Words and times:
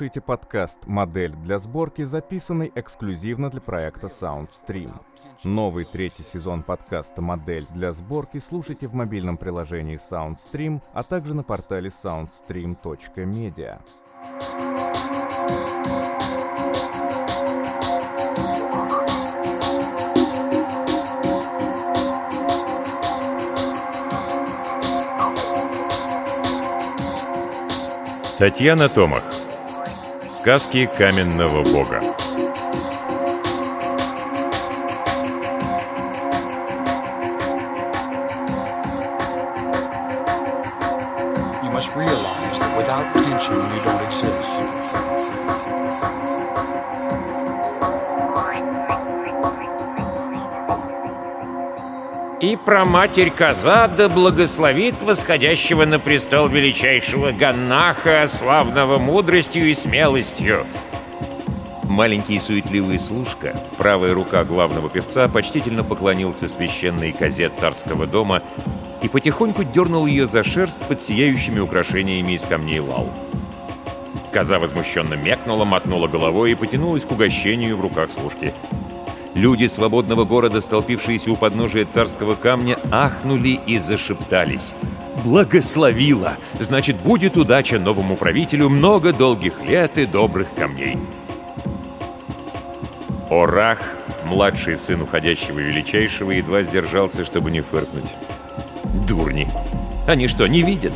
слушаете 0.00 0.22
подкаст 0.22 0.86
«Модель 0.86 1.34
для 1.34 1.58
сборки», 1.58 2.04
записанный 2.04 2.72
эксклюзивно 2.74 3.50
для 3.50 3.60
проекта 3.60 4.06
SoundStream. 4.06 4.94
Новый 5.44 5.84
третий 5.84 6.22
сезон 6.22 6.62
подкаста 6.62 7.20
«Модель 7.20 7.66
для 7.74 7.92
сборки» 7.92 8.38
слушайте 8.38 8.88
в 8.88 8.94
мобильном 8.94 9.36
приложении 9.36 9.98
SoundStream, 9.98 10.80
а 10.94 11.02
также 11.02 11.34
на 11.34 11.42
портале 11.42 11.90
soundstream.media. 11.90 13.82
Татьяна 28.38 28.88
Томах. 28.88 29.39
Сказки 30.40 30.88
каменного 30.96 31.62
бога. 31.62 32.00
You 41.62 41.70
must 41.70 41.94
realize 41.94 42.58
that 42.58 42.74
without 42.74 43.12
tension, 43.12 43.56
you 43.74 43.82
don't 43.84 44.02
exist. 44.02 44.79
И 52.40 52.56
про 52.56 52.86
матерь 52.86 53.30
Коза 53.30 53.86
да 53.86 54.08
благословит 54.08 54.94
восходящего 55.02 55.84
на 55.84 55.98
престол 55.98 56.48
величайшего 56.48 57.32
Ганнаха, 57.32 58.26
славного 58.28 58.98
мудростью 58.98 59.68
и 59.68 59.74
смелостью. 59.74 60.64
Маленький 61.84 62.38
суетливый 62.38 62.98
служка, 62.98 63.54
правая 63.76 64.14
рука 64.14 64.44
главного 64.44 64.88
певца, 64.88 65.28
почтительно 65.28 65.84
поклонился 65.84 66.48
священной 66.48 67.12
козе 67.12 67.50
царского 67.50 68.06
дома 68.06 68.42
и 69.02 69.08
потихоньку 69.08 69.62
дернул 69.62 70.06
ее 70.06 70.26
за 70.26 70.42
шерсть 70.42 70.80
под 70.86 71.02
сияющими 71.02 71.60
украшениями 71.60 72.32
из 72.32 72.46
камней 72.46 72.80
лал. 72.80 73.06
Коза 74.32 74.58
возмущенно 74.58 75.12
мекнула, 75.12 75.66
мотнула 75.66 76.08
головой 76.08 76.52
и 76.52 76.54
потянулась 76.54 77.04
к 77.04 77.10
угощению 77.10 77.76
в 77.76 77.82
руках 77.82 78.10
служки. 78.10 78.54
Люди 79.34 79.66
свободного 79.66 80.24
города, 80.24 80.60
столпившиеся 80.60 81.30
у 81.30 81.36
подножия 81.36 81.84
царского 81.84 82.34
камня, 82.34 82.76
ахнули 82.90 83.60
и 83.66 83.78
зашептались. 83.78 84.74
«Благословила! 85.24 86.36
Значит, 86.58 86.96
будет 86.96 87.36
удача 87.36 87.78
новому 87.78 88.16
правителю 88.16 88.68
много 88.68 89.12
долгих 89.12 89.62
лет 89.64 89.98
и 89.98 90.06
добрых 90.06 90.48
камней!» 90.54 90.98
Орах, 93.30 93.78
младший 94.24 94.76
сын 94.76 95.02
уходящего 95.02 95.60
величайшего, 95.60 96.32
едва 96.32 96.64
сдержался, 96.64 97.24
чтобы 97.24 97.52
не 97.52 97.60
фыркнуть. 97.60 98.10
«Дурни! 99.06 99.46
Они 100.08 100.26
что, 100.26 100.46
не 100.48 100.62
видят?» 100.62 100.92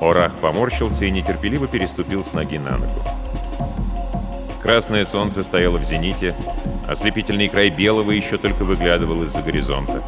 Орах 0.00 0.34
поморщился 0.36 1.04
и 1.04 1.10
нетерпеливо 1.12 1.68
переступил 1.68 2.24
с 2.24 2.32
ноги 2.32 2.58
на 2.58 2.72
ногу. 2.72 3.02
Красное 4.62 5.04
солнце 5.04 5.44
стояло 5.44 5.76
в 5.76 5.84
зените, 5.84 6.34
ослепительный 6.88 7.48
край 7.48 7.70
белого 7.70 8.10
еще 8.10 8.38
только 8.38 8.64
выглядывал 8.64 9.22
из-за 9.24 9.42
горизонта. 9.42 10.02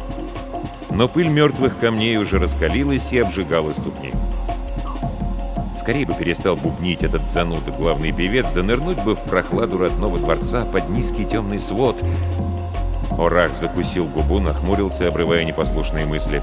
Но 0.91 1.07
пыль 1.07 1.27
мертвых 1.27 1.77
камней 1.77 2.17
уже 2.17 2.39
раскалилась 2.39 3.11
и 3.11 3.19
обжигала 3.19 3.73
ступни. 3.73 4.11
Скорее 5.75 6.05
бы 6.05 6.13
перестал 6.13 6.55
бубнить 6.55 7.03
этот 7.03 7.27
зануда 7.29 7.71
главный 7.71 8.11
певец, 8.11 8.51
да 8.53 8.63
нырнуть 8.63 9.01
бы 9.03 9.15
в 9.15 9.21
прохладу 9.21 9.77
родного 9.77 10.19
дворца 10.19 10.65
под 10.65 10.89
низкий 10.89 11.25
темный 11.25 11.59
свод. 11.59 11.95
Орах 13.17 13.55
закусил 13.55 14.05
губу, 14.05 14.39
нахмурился, 14.39 15.07
обрывая 15.07 15.45
непослушные 15.45 16.05
мысли. 16.05 16.41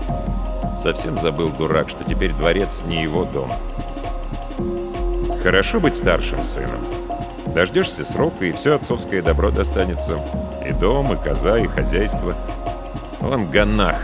Совсем 0.76 1.18
забыл 1.18 1.50
дурак, 1.50 1.88
что 1.88 2.04
теперь 2.04 2.32
дворец 2.32 2.82
не 2.86 3.02
его 3.02 3.24
дом. 3.24 3.50
Хорошо 5.42 5.80
быть 5.80 5.96
старшим 5.96 6.42
сыном. 6.42 6.95
Дождешься 7.56 8.04
срока, 8.04 8.44
и 8.44 8.52
все 8.52 8.74
отцовское 8.74 9.22
добро 9.22 9.50
достанется. 9.50 10.20
И 10.68 10.74
дом, 10.74 11.14
и 11.14 11.16
коза, 11.16 11.58
и 11.58 11.66
хозяйство. 11.66 12.34
Он 13.22 13.50
ганах, 13.50 13.96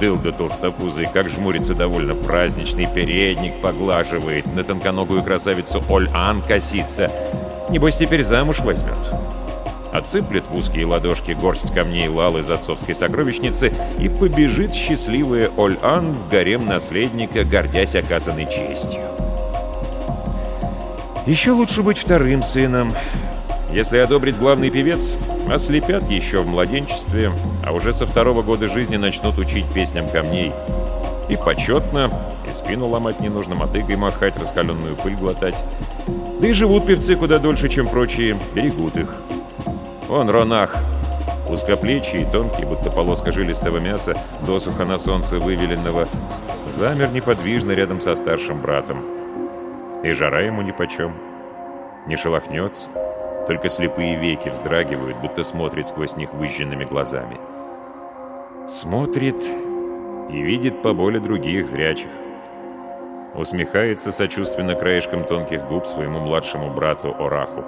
дылда 0.00 0.32
толстопузый, 0.32 1.08
как 1.14 1.28
жмурится 1.28 1.76
довольно 1.76 2.16
праздничный 2.16 2.88
передник, 2.92 3.60
поглаживает, 3.60 4.52
на 4.56 4.64
тонконогую 4.64 5.22
красавицу 5.22 5.84
Оль-Ан 5.88 6.42
косится. 6.42 7.08
Небось, 7.70 7.96
теперь 7.96 8.24
замуж 8.24 8.58
возьмет. 8.58 8.98
Отсыплет 9.92 10.42
в 10.50 10.56
узкие 10.56 10.86
ладошки 10.86 11.30
горсть 11.30 11.72
камней 11.72 12.08
лал 12.08 12.36
из 12.38 12.50
отцовской 12.50 12.96
сокровищницы 12.96 13.72
и 14.00 14.08
побежит 14.08 14.74
счастливая 14.74 15.52
Оль-Ан 15.56 16.12
в 16.12 16.28
гарем 16.28 16.66
наследника, 16.66 17.44
гордясь 17.44 17.94
оказанной 17.94 18.46
честью. 18.46 19.15
Еще 21.26 21.50
лучше 21.50 21.82
быть 21.82 21.98
вторым 21.98 22.40
сыном. 22.40 22.94
Если 23.72 23.98
одобрит 23.98 24.38
главный 24.38 24.70
певец, 24.70 25.16
ослепят 25.50 26.08
еще 26.08 26.40
в 26.40 26.46
младенчестве, 26.46 27.32
а 27.66 27.72
уже 27.72 27.92
со 27.92 28.06
второго 28.06 28.42
года 28.42 28.68
жизни 28.68 28.96
начнут 28.96 29.36
учить 29.36 29.66
песням 29.74 30.08
камней. 30.08 30.52
И 31.28 31.36
почетно, 31.36 32.12
и 32.48 32.54
спину 32.54 32.86
ломать 32.86 33.18
не 33.18 33.28
нужно, 33.28 33.56
мотыгой 33.56 33.96
махать, 33.96 34.36
раскаленную 34.36 34.94
пыль 34.94 35.16
глотать. 35.16 35.56
Да 36.40 36.46
и 36.46 36.52
живут 36.52 36.86
певцы 36.86 37.16
куда 37.16 37.40
дольше, 37.40 37.68
чем 37.68 37.88
прочие, 37.88 38.36
берегут 38.54 38.94
их. 38.94 39.12
Он 40.08 40.30
Ронах, 40.30 40.76
узкоплечий 41.50 42.24
тонкий, 42.30 42.64
будто 42.64 42.88
полоска 42.88 43.32
жилистого 43.32 43.78
мяса, 43.78 44.16
досуха 44.46 44.84
на 44.84 44.96
солнце 44.96 45.40
вывеленного, 45.40 46.06
замер 46.68 47.10
неподвижно 47.10 47.72
рядом 47.72 48.00
со 48.00 48.14
старшим 48.14 48.60
братом. 48.60 49.25
И 50.06 50.12
жара 50.12 50.40
ему 50.40 50.62
нипочем. 50.62 51.14
Не 52.06 52.14
шелохнется, 52.14 52.90
только 53.48 53.68
слепые 53.68 54.14
веки 54.14 54.50
вздрагивают, 54.50 55.16
будто 55.16 55.42
смотрит 55.42 55.88
сквозь 55.88 56.14
них 56.14 56.32
выжженными 56.32 56.84
глазами. 56.84 57.40
Смотрит 58.68 59.34
и 60.30 60.40
видит 60.40 60.80
по 60.80 60.92
боли 60.92 61.18
других 61.18 61.66
зрячих. 61.66 62.10
Усмехается 63.34 64.12
сочувственно 64.12 64.76
краешком 64.76 65.24
тонких 65.24 65.66
губ 65.66 65.88
своему 65.88 66.20
младшему 66.20 66.72
брату 66.72 67.12
Ораху. 67.18 67.64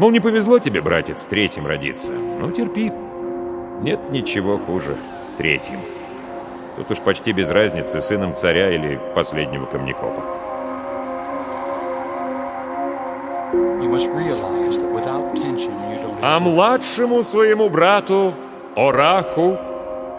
Мол, 0.00 0.10
не 0.10 0.18
повезло 0.18 0.58
тебе, 0.58 0.80
братец, 0.80 1.24
третьим 1.26 1.68
родиться. 1.68 2.10
Ну, 2.10 2.50
терпи. 2.50 2.90
Нет 3.80 4.00
ничего 4.10 4.58
хуже 4.58 4.96
третьим. 5.38 5.78
Тут 6.76 6.90
уж 6.90 6.98
почти 6.98 7.30
без 7.30 7.48
разницы, 7.50 8.00
сыном 8.00 8.34
царя 8.34 8.74
или 8.74 8.98
последнего 9.14 9.66
камнекопа. 9.66 10.43
А 16.26 16.40
младшему 16.40 17.22
своему 17.22 17.68
брату, 17.68 18.34
Ораху, 18.74 19.58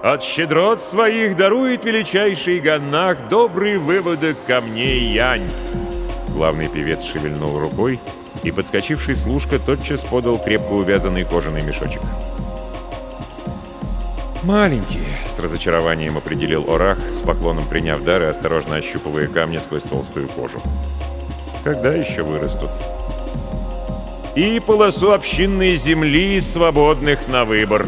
от 0.04 0.22
щедрот 0.22 0.80
своих 0.80 1.36
дарует 1.36 1.84
величайший 1.84 2.60
Ганнах 2.60 3.28
добрый 3.28 3.78
выводок 3.80 4.38
камней 4.46 5.00
Янь. 5.00 5.50
Главный 6.30 6.68
певец 6.68 7.04
шевельнул 7.04 7.58
рукой, 7.58 8.00
и 8.44 8.52
подскочивший 8.52 9.16
служка 9.16 9.58
тотчас 9.58 10.04
подал 10.04 10.38
крепко 10.38 10.74
увязанный 10.74 11.24
кожаный 11.24 11.64
мешочек. 11.64 12.02
«Маленький»,— 14.44 15.08
с 15.28 15.40
разочарованием 15.40 16.18
определил 16.18 16.70
Орах, 16.70 17.00
с 17.14 17.22
поклоном 17.22 17.66
приняв 17.66 18.04
дар 18.04 18.22
и 18.22 18.26
осторожно 18.26 18.76
ощупывая 18.76 19.26
камни 19.26 19.58
сквозь 19.58 19.82
толстую 19.82 20.28
кожу. 20.28 20.62
«Когда 21.64 21.92
еще 21.92 22.22
вырастут?» 22.22 22.70
И 24.36 24.60
полосу 24.60 25.14
общинной 25.14 25.76
земли, 25.76 26.40
свободных 26.42 27.28
на 27.30 27.46
выбор. 27.46 27.88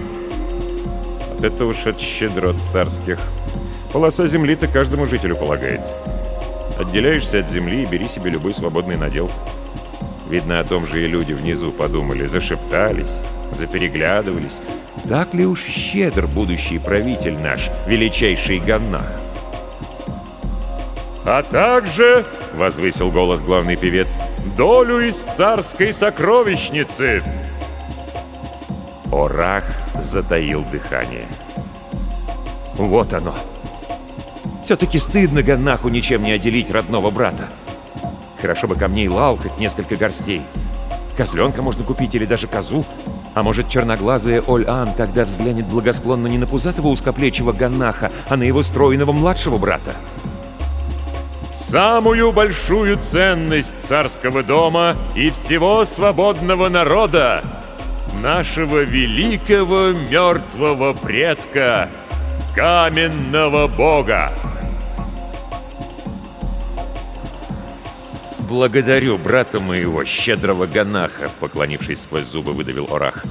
Вот 1.29 1.43
это 1.43 1.65
уж 1.65 1.85
от 1.85 1.99
щедрот 1.99 2.55
царских. 2.63 3.19
Полоса 3.91 4.25
земли-то 4.27 4.67
каждому 4.67 5.05
жителю 5.05 5.35
полагается. 5.35 5.95
Отделяешься 6.79 7.39
от 7.39 7.51
земли 7.51 7.83
и 7.83 7.85
бери 7.85 8.07
себе 8.07 8.31
любой 8.31 8.53
свободный 8.53 8.97
надел. 8.97 9.29
Видно, 10.29 10.59
о 10.59 10.63
том 10.63 10.85
же 10.85 11.03
и 11.03 11.07
люди 11.07 11.33
внизу 11.33 11.71
подумали, 11.71 12.25
зашептались, 12.27 13.19
запереглядывались. 13.51 14.61
Так 15.07 15.33
ли 15.33 15.45
уж 15.45 15.63
щедр 15.63 16.27
будущий 16.27 16.79
правитель 16.79 17.37
наш, 17.41 17.69
величайший 17.87 18.59
Ганнах? 18.59 19.07
«А 21.25 21.43
также,— 21.43 22.23
возвысил 22.57 23.11
голос 23.11 23.41
главный 23.41 23.75
певец,— 23.75 24.17
долю 24.57 24.99
из 24.99 25.21
царской 25.21 25.93
сокровищницы!» 25.93 27.23
Орах 29.11 29.63
затаил 29.95 30.65
дыхание. 30.71 31.25
«Вот 32.75 33.13
оно! 33.13 33.33
Все-таки 34.63 34.99
стыдно 34.99 35.43
Ганнаху 35.43 35.87
ничем 35.87 36.23
не 36.23 36.33
отделить 36.33 36.69
родного 36.69 37.09
брата. 37.09 37.47
Хорошо 38.41 38.67
бы 38.67 38.75
камней 38.75 39.07
лал 39.07 39.37
хоть 39.37 39.57
несколько 39.59 39.95
горстей. 39.95 40.41
Козленка 41.15 41.61
можно 41.61 41.83
купить 41.83 42.13
или 42.15 42.25
даже 42.25 42.47
козу. 42.47 42.85
А 43.33 43.43
может, 43.43 43.69
черноглазая 43.69 44.41
Оль-Ан 44.45 44.93
тогда 44.93 45.23
взглянет 45.23 45.67
благосклонно 45.67 46.27
не 46.27 46.37
на 46.37 46.47
пузатого 46.47 46.87
узкоплечего 46.87 47.53
Ганнаха, 47.53 48.11
а 48.29 48.35
на 48.35 48.43
его 48.43 48.61
стройного 48.61 49.11
младшего 49.11 49.57
брата? 49.57 49.93
Самую 51.53 52.31
большую 52.31 52.97
ценность 52.97 53.81
царского 53.81 54.43
дома 54.43 54.95
и 55.15 55.29
всего 55.29 55.85
свободного 55.85 56.69
народа 56.69 57.43
нашего 58.21 58.83
великого 58.83 59.91
мертвого 59.91 60.93
предка, 60.93 61.89
каменного 62.55 63.67
бога. 63.67 64.31
«Благодарю 68.39 69.17
брата 69.17 69.59
моего, 69.59 70.05
щедрого 70.05 70.67
Ганаха»,— 70.67 71.29
поклонившись 71.39 72.03
сквозь 72.03 72.25
зубы, 72.25 72.53
выдавил 72.53 72.87
Орах. 72.89 73.25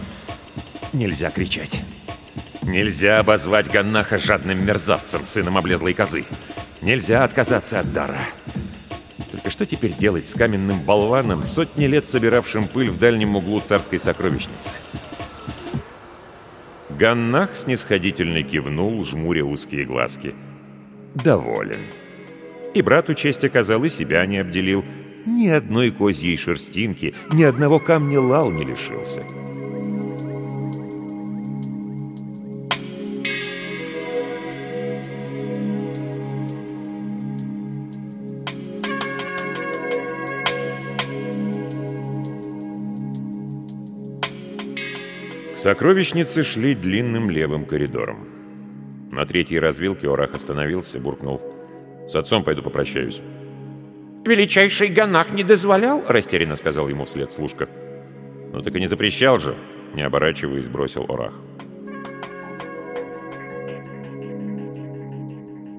«Нельзя 0.93 1.31
кричать. 1.31 1.81
Нельзя 2.63 3.21
обозвать 3.21 3.71
Ганнаха 3.71 4.19
жадным 4.19 4.65
мерзавцем, 4.67 5.25
сыном 5.25 5.57
облезлой 5.57 5.95
козы. 5.95 6.25
Нельзя 6.87 7.25
отказаться 7.25 7.81
от 7.81 7.93
дара. 7.93 8.21
Только 9.33 9.51
что 9.51 9.67
теперь 9.67 9.93
делать 9.93 10.25
с 10.25 10.35
каменным 10.35 10.81
болваном, 10.83 11.43
сотни 11.43 11.87
лет 11.87 12.07
собиравшим 12.07 12.69
пыль 12.69 12.91
в 12.91 13.01
дальнем 13.01 13.35
углу 13.35 13.59
царской 13.59 13.99
сокровищницы?» 13.99 14.71
Ганнах 16.91 17.57
снисходительно 17.57 18.45
кивнул, 18.45 19.05
жмуря 19.05 19.45
узкие 19.45 19.85
глазки. 19.85 20.33
«Доволен». 21.17 21.81
И 22.73 22.83
брату 22.83 23.15
честь 23.15 23.43
оказал, 23.43 23.83
и 23.83 23.89
себя 23.89 24.25
не 24.25 24.39
обделил. 24.39 24.85
Ни 25.27 25.49
одной 25.49 25.91
козьей 25.91 26.37
шерстинки, 26.37 27.17
ни 27.33 27.43
одного 27.43 27.81
камня 27.81 28.21
лал 28.21 28.53
не 28.53 28.63
лишился. 28.63 29.25
К 45.67 45.71
сокровищнице 45.71 46.45
шли 46.45 46.77
длинным 46.77 47.29
левым 47.29 47.65
коридором. 47.65 48.29
На 49.11 49.27
третьей 49.27 49.59
развилке 49.59 50.09
Орах 50.09 50.33
остановился, 50.33 51.01
буркнул. 51.01 51.43
«С 52.07 52.15
отцом 52.15 52.45
пойду 52.45 52.63
попрощаюсь». 52.63 53.21
Величайший 54.25 54.87
Ганах 54.87 55.33
не 55.33 55.43
дозволял?— 55.43 56.05
растерянно 56.09 56.55
сказал 56.55 56.89
ему 56.89 57.05
вслед 57.05 57.33
служка. 57.33 57.69
«Ну 58.53 58.63
так 58.63 58.77
и 58.77 58.79
не 58.79 58.87
запрещал 58.87 59.41
же!»— 59.41 59.57
не 59.95 60.03
оборачиваясь, 60.03 60.69
бросил 60.69 61.05
Орах. 61.09 61.35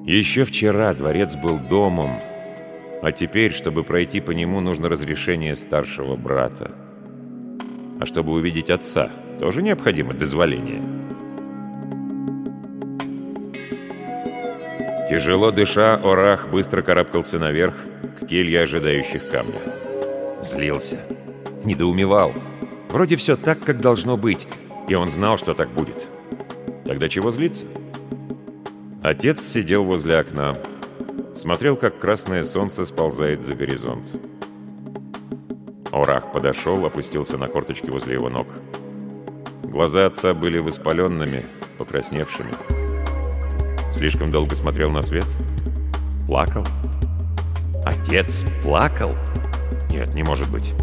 Еще 0.06 0.44
вчера 0.44 0.94
дворец 0.96 1.38
был 1.38 1.58
домом, 1.58 2.12
а 3.02 3.14
теперь, 3.14 3.54
чтобы 3.54 3.84
пройти 3.84 4.20
по 4.20 4.32
нему, 4.32 4.60
нужно 4.60 4.90
разрешение 4.90 5.56
старшего 5.56 6.18
брата. 6.18 6.76
А 8.00 8.06
чтобы 8.06 8.34
увидеть 8.34 8.70
отца, 8.70 9.10
тоже 9.40 9.62
необходимо 9.62 10.14
дозволение. 10.14 10.84
Тяжело 15.10 15.52
дыша, 15.52 15.96
Орах 15.96 16.50
быстро 16.50 16.82
карабкался 16.82 17.40
наверх, 17.40 17.76
к 18.20 18.28
келье 18.28 18.62
ожидающих 18.62 19.30
камня. 19.30 19.60
Злился. 20.42 21.00
Недоумевал. 21.64 22.34
Вроде 22.90 23.16
все 23.16 23.36
так, 23.38 23.60
как 23.60 23.80
должно 23.80 24.18
быть, 24.18 24.48
и 24.88 24.96
он 24.96 25.10
знал, 25.10 25.38
что 25.38 25.54
так 25.54 25.70
будет. 25.70 26.08
Тогда 26.86 27.08
чего 27.10 27.32
злиться? 27.32 27.66
Отец 29.02 29.42
сидел 29.42 29.84
возле 29.86 30.18
окна, 30.18 30.58
смотрел, 31.34 31.78
как 31.78 32.00
красное 32.00 32.44
солнце 32.44 32.84
сползает 32.86 33.42
за 33.42 33.56
горизонт. 33.56 34.06
Орах 35.98 36.32
подошел, 36.32 36.86
опустился 36.86 37.38
на 37.38 37.48
корточки 37.48 37.90
возле 37.90 38.14
его 38.14 38.30
ног. 38.30 38.48
Глаза 39.64 40.06
отца 40.06 40.34
были 40.34 40.60
воспаленными, 40.60 41.44
покрасневшими. 41.78 42.52
Слишком 43.92 44.30
долго 44.30 44.56
смотрел 44.56 44.92
на 44.92 45.02
свет? 45.02 45.26
Плакал? 46.28 46.66
Отец 47.84 48.46
плакал? 48.62 49.16
Нет, 49.90 50.14
не 50.14 50.24
может 50.24 50.52
быть. 50.52 50.74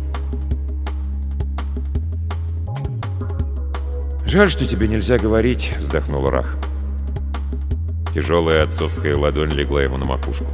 «Жаль, 4.27 4.51
что 4.51 4.67
тебе 4.67 4.89
нельзя 4.89 5.17
говорить»,— 5.17 5.75
вздохнул 5.79 6.29
Рах. 6.29 6.57
Тяжелая 8.13 8.65
отцовская 8.65 9.17
ладонь 9.17 9.51
легла 9.51 9.83
ему 9.83 9.97
на 9.97 10.07
макушку. 10.07 10.47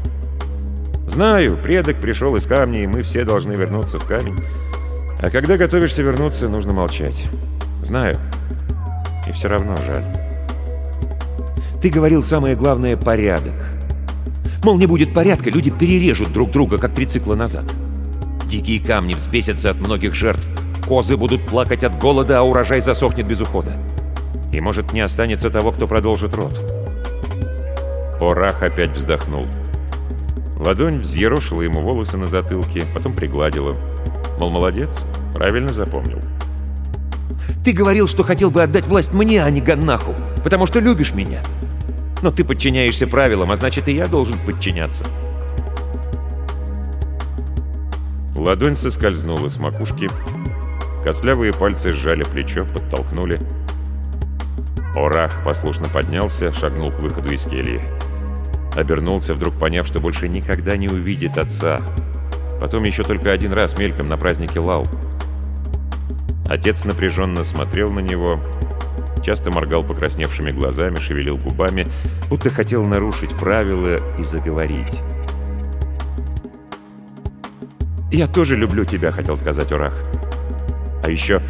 «Знаю, 1.10 1.56
предок 1.56 2.00
пришел 2.00 2.36
из 2.36 2.46
камня, 2.46 2.84
и 2.84 2.86
мы 2.86 3.02
все 3.02 3.24
должны 3.24 3.54
вернуться 3.54 3.98
в 3.98 4.04
камень. 4.04 4.38
А 5.20 5.28
когда 5.28 5.56
готовишься 5.56 6.02
вернуться, 6.02 6.48
нужно 6.48 6.72
молчать. 6.72 7.26
Знаю. 7.82 8.16
И 9.26 9.32
все 9.32 9.48
равно 9.48 9.76
жаль. 9.84 10.04
Ты 11.82 11.88
говорил 11.90 12.22
самое 12.22 12.54
главное— 12.54 12.96
порядок. 12.96 13.56
Мол, 14.62 14.78
не 14.78 14.86
будет 14.86 15.12
порядка, 15.12 15.50
люди 15.50 15.72
перережут 15.72 16.32
друг 16.32 16.52
друга, 16.52 16.78
как 16.78 16.94
три 16.94 17.06
цикла 17.06 17.34
назад. 17.34 17.64
Дикие 18.46 18.78
камни 18.78 19.14
взбесятся 19.14 19.70
от 19.70 19.80
многих 19.80 20.14
жертв. 20.14 20.46
Козы 20.86 21.16
будут 21.16 21.42
плакать 21.42 21.82
от 21.82 21.98
голода, 21.98 22.38
а 22.38 22.42
урожай 22.42 22.80
засохнет 22.80 23.26
без 23.26 23.40
ухода. 23.40 23.72
И, 24.52 24.60
может, 24.60 24.92
не 24.92 25.00
останется 25.00 25.50
того, 25.50 25.72
кто 25.72 25.88
продолжит 25.88 26.36
род. 26.36 26.56
Орах 28.20 28.62
опять 28.62 28.90
вздохнул. 28.90 29.48
Ладонь 30.60 30.98
взъерошила 30.98 31.62
ему 31.62 31.80
волосы 31.80 32.18
на 32.18 32.26
затылке, 32.26 32.84
потом 32.94 33.14
пригладила. 33.14 33.74
Мол, 34.38 34.50
молодец, 34.50 35.04
правильно 35.32 35.72
запомнил. 35.72 36.20
«Ты 37.64 37.72
говорил, 37.72 38.06
что 38.06 38.22
хотел 38.22 38.50
бы 38.50 38.62
отдать 38.62 38.86
власть 38.86 39.12
мне, 39.12 39.42
а 39.42 39.50
не 39.50 39.60
Ганнаху, 39.60 40.14
потому 40.44 40.66
что 40.66 40.78
любишь 40.78 41.14
меня. 41.14 41.42
Но 42.22 42.30
ты 42.30 42.44
подчиняешься 42.44 43.06
правилам, 43.06 43.50
а 43.50 43.56
значит 43.56 43.88
и 43.88 43.94
я 43.94 44.06
должен 44.06 44.38
подчиняться. 44.44 45.06
Ладонь 48.34 48.76
соскользнула 48.76 49.48
с 49.48 49.58
макушки. 49.58 50.08
Костлявые 51.02 51.52
пальцы 51.52 51.92
сжали 51.92 52.22
плечо, 52.24 52.66
подтолкнули. 52.66 53.40
Орах 54.94 55.42
послушно 55.44 55.88
поднялся, 55.88 56.52
шагнул 56.52 56.90
к 56.90 56.98
выходу 56.98 57.32
из 57.32 57.44
кельи. 57.44 57.82
Обернулся, 58.74 59.34
вдруг 59.34 59.54
поняв, 59.54 59.86
что 59.86 60.00
больше 60.00 60.28
никогда 60.28 60.76
не 60.76 60.88
увидит 60.88 61.38
отца. 61.38 61.80
Потом 62.60 62.84
еще 62.84 63.02
только 63.02 63.32
один 63.32 63.52
раз 63.52 63.76
мельком 63.78 64.08
на 64.08 64.16
празднике 64.16 64.60
Лал. 64.60 64.86
Отец 66.48 66.84
напряженно 66.84 67.44
смотрел 67.44 67.90
на 67.90 68.00
него, 68.00 68.40
часто 69.24 69.50
моргал 69.50 69.84
покрасневшими 69.84 70.50
глазами, 70.50 70.98
шевелил 70.98 71.36
губами, 71.36 71.86
будто 72.28 72.50
хотел 72.50 72.84
нарушить 72.84 73.30
правила 73.30 74.00
и 74.18 74.22
заговорить. 74.22 75.00
«Я 78.12 78.26
тоже 78.26 78.56
люблю 78.56 78.84
тебя»,— 78.84 79.10
хотел 79.12 79.36
сказать 79.36 79.70
Урах. 79.70 79.94
«А 81.04 81.08
еще 81.08 81.40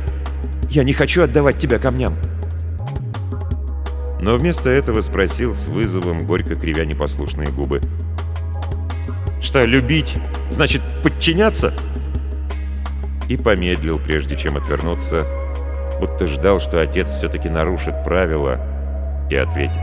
я 0.68 0.84
не 0.84 0.92
хочу 0.92 1.22
отдавать 1.22 1.58
тебя 1.58 1.78
камням». 1.78 2.14
Но 4.22 4.36
вместо 4.36 4.68
этого 4.68 5.00
спросил 5.00 5.54
с 5.54 5.68
вызовом, 5.68 6.26
горько 6.26 6.54
кривя 6.54 6.84
непослушные 6.84 7.48
губы. 7.48 7.80
«Что, 9.40 9.64
любить? 9.64 10.16
Значит, 10.50 10.82
подчиняться?» 11.02 11.72
И 13.28 13.36
помедлил, 13.36 13.98
прежде 13.98 14.36
чем 14.36 14.56
отвернуться, 14.56 15.26
будто 15.98 16.26
ждал, 16.26 16.60
что 16.60 16.82
отец 16.82 17.14
все-таки 17.14 17.48
нарушит 17.48 18.04
правила 18.04 18.60
и 19.30 19.36
ответит. 19.36 19.80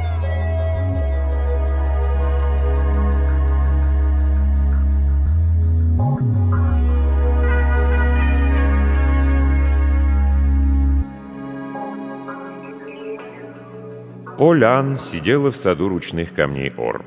Олян 14.40 15.00
сидела 15.00 15.52
в 15.52 15.58
саду 15.58 15.90
ручных 15.90 16.32
камней 16.32 16.72
Ор. 16.78 17.04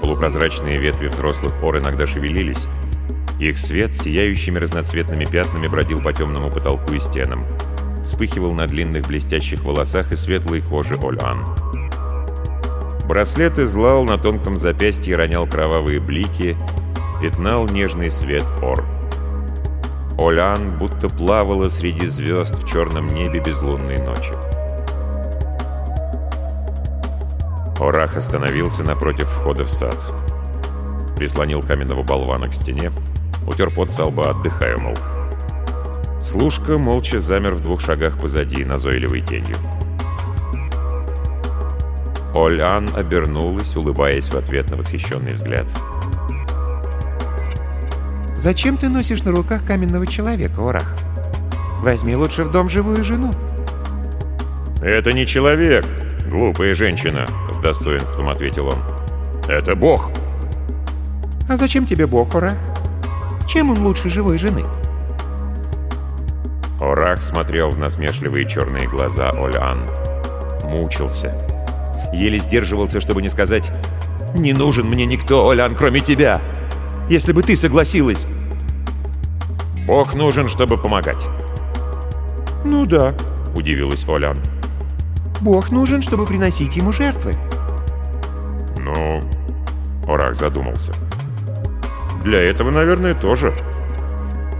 Полупрозрачные 0.00 0.76
ветви 0.78 1.06
взрослых 1.06 1.52
Ор 1.62 1.78
иногда 1.78 2.08
шевелились. 2.08 2.66
Их 3.38 3.56
свет 3.56 3.94
сияющими 3.94 4.58
разноцветными 4.58 5.26
пятнами 5.26 5.68
бродил 5.68 6.02
по 6.02 6.12
темному 6.12 6.50
потолку 6.50 6.92
и 6.94 6.98
стенам. 6.98 7.44
Вспыхивал 8.04 8.52
на 8.52 8.66
длинных 8.66 9.06
блестящих 9.06 9.62
волосах 9.62 10.10
и 10.10 10.16
светлой 10.16 10.60
коже 10.60 10.98
Олян. 11.00 11.38
Браслет 13.06 13.56
излал 13.60 14.04
на 14.04 14.18
тонком 14.18 14.56
запястье 14.56 15.14
ронял 15.14 15.46
кровавые 15.46 16.00
блики, 16.00 16.56
пятнал 17.22 17.68
нежный 17.68 18.10
свет 18.10 18.44
Ор. 18.60 18.84
Олян 20.18 20.72
будто 20.78 21.08
плавала 21.08 21.68
среди 21.68 22.08
звезд 22.08 22.60
в 22.60 22.68
черном 22.68 23.06
небе 23.14 23.38
безлунной 23.38 23.98
ночи. 23.98 24.47
Орах 27.80 28.16
остановился 28.16 28.82
напротив 28.82 29.28
входа 29.28 29.64
в 29.64 29.70
сад. 29.70 29.96
Прислонил 31.16 31.62
каменного 31.62 32.02
болвана 32.02 32.48
к 32.48 32.54
стене, 32.54 32.90
утер 33.46 33.70
пот 33.70 33.90
со 33.90 34.04
лба, 34.04 34.30
отдыхая, 34.30 34.76
мол. 34.76 34.96
Служка 36.20 36.78
молча 36.78 37.20
замер 37.20 37.54
в 37.54 37.60
двух 37.60 37.80
шагах 37.80 38.18
позади, 38.18 38.64
назойливой 38.64 39.20
тенью. 39.20 39.56
Олян 42.34 42.88
обернулась, 42.94 43.76
улыбаясь 43.76 44.28
в 44.28 44.36
ответ 44.36 44.70
на 44.70 44.76
восхищенный 44.76 45.32
взгляд. 45.32 45.66
«Зачем 48.36 48.76
ты 48.76 48.88
носишь 48.88 49.22
на 49.22 49.32
руках 49.32 49.64
каменного 49.64 50.06
человека, 50.06 50.60
Орах? 50.60 50.96
Возьми 51.80 52.14
лучше 52.16 52.44
в 52.44 52.50
дом 52.50 52.68
живую 52.68 53.02
жену». 53.02 53.32
«Это 54.82 55.12
не 55.12 55.26
человек, 55.26 55.84
глупая 56.28 56.74
женщина»,— 56.74 57.26
с 57.52 57.58
достоинством 57.58 58.28
ответил 58.28 58.68
он. 58.68 58.78
«Это 59.48 59.74
бог». 59.74 60.10
«А 61.48 61.56
зачем 61.56 61.86
тебе 61.86 62.06
бог, 62.06 62.34
Орах? 62.34 62.56
Чем 63.46 63.70
он 63.70 63.78
лучше 63.78 64.10
живой 64.10 64.38
жены?» 64.38 64.64
Орах 66.80 67.22
смотрел 67.22 67.70
в 67.70 67.78
насмешливые 67.78 68.44
черные 68.44 68.86
глаза 68.86 69.30
Олян. 69.30 69.86
Мучился. 70.64 71.34
Еле 72.12 72.38
сдерживался, 72.38 73.00
чтобы 73.00 73.22
не 73.22 73.28
сказать 73.28 73.72
«Не 74.34 74.52
нужен 74.52 74.86
мне 74.86 75.06
никто, 75.06 75.48
Олян, 75.48 75.74
кроме 75.74 76.00
тебя! 76.00 76.40
Если 77.08 77.32
бы 77.32 77.42
ты 77.42 77.56
согласилась!» 77.56 78.26
«Бог 79.86 80.14
нужен, 80.14 80.48
чтобы 80.48 80.76
помогать!» 80.76 81.26
«Ну 82.64 82.84
да»,— 82.84 83.14
удивилась 83.54 84.06
Олян. 84.06 84.38
«Бог 85.40 85.70
нужен, 85.70 86.02
чтобы 86.02 86.26
приносить 86.26 86.76
ему 86.76 86.92
жертвы». 86.92 87.34
«Ну...»— 88.78 89.22
Орах 90.08 90.34
задумался. 90.34 90.92
«Для 92.24 92.42
этого, 92.42 92.70
наверное, 92.70 93.14
тоже. 93.14 93.52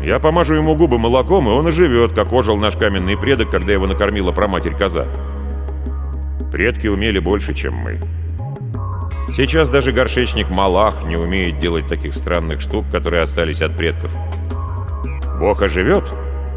Я 0.02 0.20
помажу 0.20 0.54
ему 0.54 0.76
губы 0.76 0.99
молоком, 0.99 1.49
и 1.49 1.52
он 1.52 1.66
оживет, 1.66 2.12
как 2.12 2.32
ожил 2.32 2.56
наш 2.56 2.76
каменный 2.76 3.16
предок, 3.16 3.50
когда 3.50 3.73
его 3.73 3.87
накормила 3.87 4.30
проматерь 4.30 4.76
коза. 4.76 5.06
Предки 6.52 6.87
умели 6.87 7.18
больше, 7.18 7.52
чем 7.52 7.75
мы. 7.75 8.00
Сейчас 9.30 9.68
даже 9.68 9.92
горшечник 9.92 10.49
Малах 10.49 11.04
не 11.04 11.16
умеет 11.16 11.58
делать 11.58 11.87
таких 11.87 12.14
странных 12.14 12.61
штук, 12.61 12.87
которые 12.90 13.23
остались 13.23 13.61
от 13.61 13.76
предков. 13.76 14.16
Бог 15.38 15.62
оживет 15.62 16.04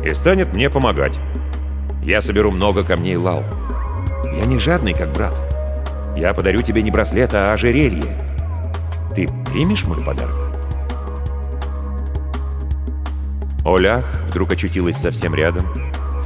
и 0.06 0.14
станет 0.14 0.54
мне 0.54 0.70
помогать. 0.70 1.20
Я 2.04 2.22
соберу 2.22 2.52
много 2.52 2.84
камней 2.84 3.18
лал. 3.18 3.44
Я 4.36 4.46
не 4.46 4.60
жадный, 4.60 4.94
как 4.94 5.12
брат. 5.12 5.40
Я 6.16 6.34
подарю 6.34 6.62
тебе 6.62 6.82
не 6.82 6.92
браслет, 6.92 7.34
а 7.34 7.54
ожерелье. 7.54 8.18
Ты 9.16 9.30
примешь 9.52 9.86
мой 9.86 10.04
подарок? 10.04 10.38
Олях 13.64 14.06
вдруг 14.30 14.54
очутилась 14.54 14.98
совсем 14.98 15.36
рядом, 15.36 15.66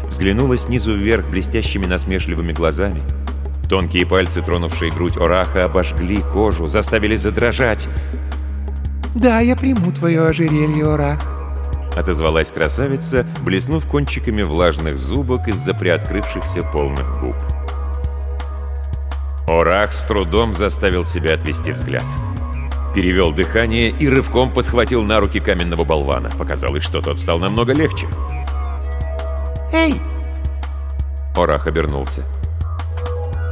взглянула 0.08 0.58
снизу 0.58 0.96
вверх 0.96 1.26
блестящими 1.28 1.86
насмешливыми 1.86 2.54
глазами. 2.54 3.02
Тонкие 3.70 4.06
пальцы, 4.06 4.42
тронувшие 4.42 4.92
грудь 4.92 5.18
Ораха, 5.18 5.66
обожгли 5.66 6.24
кожу, 6.34 6.68
заставили 6.68 7.16
задрожать. 7.16 7.90
«Да, 9.16 9.40
я 9.40 9.56
приму 9.56 9.92
твое 9.92 10.28
ожерелье, 10.28 10.88
Орах»,— 10.88 11.22
отозвалась 11.96 12.52
красавица, 12.52 13.26
блеснув 13.44 13.88
кончиками 13.88 14.44
влажных 14.44 14.98
зубок 14.98 15.48
из-за 15.48 15.74
приоткрывшихся 15.74 16.64
полных 16.64 17.20
губ. 17.20 17.36
Орах 19.48 19.94
с 19.94 20.04
трудом 20.04 20.56
заставил 20.56 21.06
себя 21.06 21.36
отвести 21.36 21.72
взгляд. 21.72 22.06
Перевел 22.96 23.32
дыхание 23.32 23.90
и 23.90 24.10
рывком 24.10 24.52
подхватил 24.52 25.04
на 25.04 25.20
руки 25.20 25.40
каменного 25.40 25.84
болвана. 25.84 26.30
Показалось, 26.32 26.84
что 26.84 27.02
тот 27.02 27.20
стал 27.20 27.40
намного 27.40 27.74
легче. 27.74 28.08
«Эй!» 29.72 29.96
Орах 31.36 31.68
обернулся. 31.68 32.25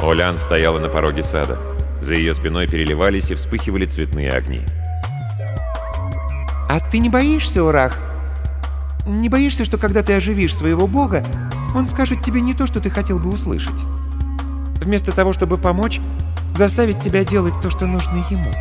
Олян 0.01 0.37
стояла 0.37 0.79
на 0.79 0.89
пороге 0.89 1.21
сада. 1.21 1.59
За 2.01 2.15
ее 2.15 2.33
спиной 2.33 2.67
переливались 2.67 3.29
и 3.31 3.35
вспыхивали 3.35 3.85
цветные 3.85 4.31
огни. 4.31 4.61
«А 6.69 6.79
ты 6.79 6.97
не 6.99 7.09
боишься, 7.09 7.61
Орах? 7.61 7.99
Не 9.05 9.29
боишься, 9.29 9.63
что 9.63 9.77
когда 9.77 10.01
ты 10.01 10.13
оживишь 10.13 10.55
своего 10.55 10.87
бога, 10.87 11.23
он 11.75 11.87
скажет 11.87 12.21
тебе 12.21 12.41
не 12.41 12.53
то, 12.53 12.65
что 12.65 12.79
ты 12.79 12.89
хотел 12.89 13.19
бы 13.19 13.29
услышать? 13.29 13.75
Вместо 14.83 15.15
того, 15.15 15.31
чтобы 15.31 15.57
помочь, 15.57 16.01
заставить 16.55 17.01
тебя 17.01 17.23
делать 17.23 17.53
то, 17.61 17.69
что 17.69 17.85
нужно 17.85 18.17
ему?» 18.29 18.51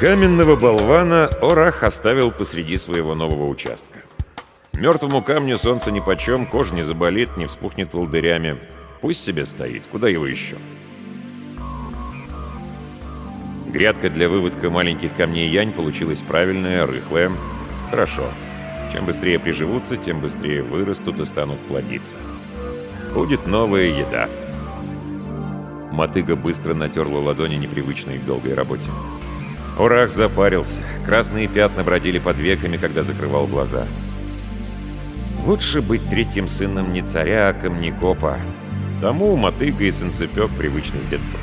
Каменного 0.00 0.56
болвана 0.56 1.30
Орах 1.40 1.84
оставил 1.84 2.32
посреди 2.32 2.76
своего 2.76 3.14
нового 3.14 3.44
участка. 3.44 4.00
Мертвому 4.72 5.22
камню 5.22 5.56
солнце 5.56 5.92
нипочем, 5.92 6.44
кожа 6.46 6.74
не 6.74 6.82
заболит, 6.82 7.36
не 7.36 7.46
вспухнет 7.46 7.94
волдырями. 7.94 8.58
Пусть 9.04 9.22
себе 9.22 9.44
стоит, 9.44 9.82
куда 9.92 10.08
его 10.08 10.26
еще? 10.26 10.56
Грядка 13.66 14.08
для 14.08 14.30
выводка 14.30 14.70
маленьких 14.70 15.14
камней 15.14 15.50
янь 15.50 15.72
получилась 15.72 16.22
правильная, 16.22 16.86
рыхлая. 16.86 17.30
Хорошо. 17.90 18.30
Чем 18.94 19.04
быстрее 19.04 19.38
приживутся, 19.38 19.98
тем 19.98 20.22
быстрее 20.22 20.62
вырастут 20.62 21.20
и 21.20 21.26
станут 21.26 21.60
плодиться. 21.66 22.16
Будет 23.12 23.46
новая 23.46 23.88
еда. 23.88 24.30
Мотыга 25.92 26.34
быстро 26.34 26.72
натерла 26.72 27.18
ладони, 27.18 27.56
непривычной 27.56 28.16
к 28.16 28.24
долгой 28.24 28.54
работе. 28.54 28.88
Урах 29.78 30.08
запарился. 30.08 30.82
Красные 31.04 31.46
пятна 31.46 31.84
бродили 31.84 32.18
под 32.18 32.38
веками, 32.38 32.78
когда 32.78 33.02
закрывал 33.02 33.46
глаза. 33.48 33.86
Лучше 35.44 35.82
быть 35.82 36.08
третьим 36.08 36.48
сыном 36.48 36.94
не 36.94 37.02
царя, 37.02 37.50
а 37.50 37.52
камнекопа. 37.52 38.38
Тому 39.04 39.36
мотыга 39.36 39.84
и 39.84 39.92
санцепек 39.92 40.48
привычны 40.52 41.02
с 41.02 41.06
детства. 41.06 41.38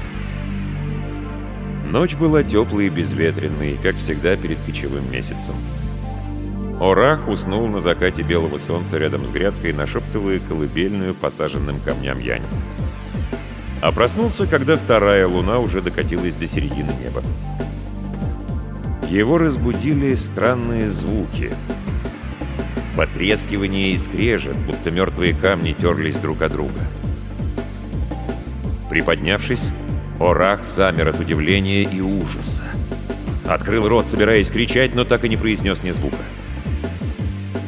Ночь 1.85 2.15
была 2.15 2.41
теплой 2.41 2.87
и 2.87 2.89
безветренной, 2.89 3.77
как 3.83 3.97
всегда 3.97 4.35
перед 4.35 4.59
кочевым 4.61 5.11
месяцем. 5.11 5.53
Орах 6.79 7.27
уснул 7.27 7.67
на 7.67 7.79
закате 7.79 8.23
белого 8.23 8.57
солнца 8.57 8.97
рядом 8.97 9.27
с 9.27 9.29
грядкой, 9.29 9.73
нашептывая 9.73 10.39
колыбельную 10.39 11.13
посаженным 11.13 11.79
камням 11.85 12.19
янь. 12.19 12.41
А 13.79 13.91
проснулся, 13.91 14.47
когда 14.47 14.75
вторая 14.75 15.27
луна 15.27 15.59
уже 15.59 15.83
докатилась 15.83 16.33
до 16.33 16.47
середины 16.47 16.89
неба. 16.99 17.21
Его 19.07 19.37
разбудили 19.37 20.15
странные 20.15 20.89
звуки. 20.89 21.51
Потрескивание 22.97 23.91
и 23.91 23.99
скрежет, 23.99 24.57
будто 24.57 24.89
мертвые 24.89 25.35
камни 25.35 25.73
терлись 25.73 26.17
друг 26.17 26.41
от 26.41 26.53
друга. 26.53 26.79
Приподнявшись, 28.91 29.71
Орах 30.19 30.63
замер 30.63 31.09
от 31.09 31.19
удивления 31.19 31.81
и 31.81 31.99
ужаса. 31.99 32.63
Открыл 33.47 33.87
рот, 33.87 34.07
собираясь 34.07 34.51
кричать, 34.51 34.93
но 34.93 35.03
так 35.03 35.25
и 35.25 35.29
не 35.29 35.37
произнес 35.37 35.81
ни 35.81 35.89
звука. 35.89 36.17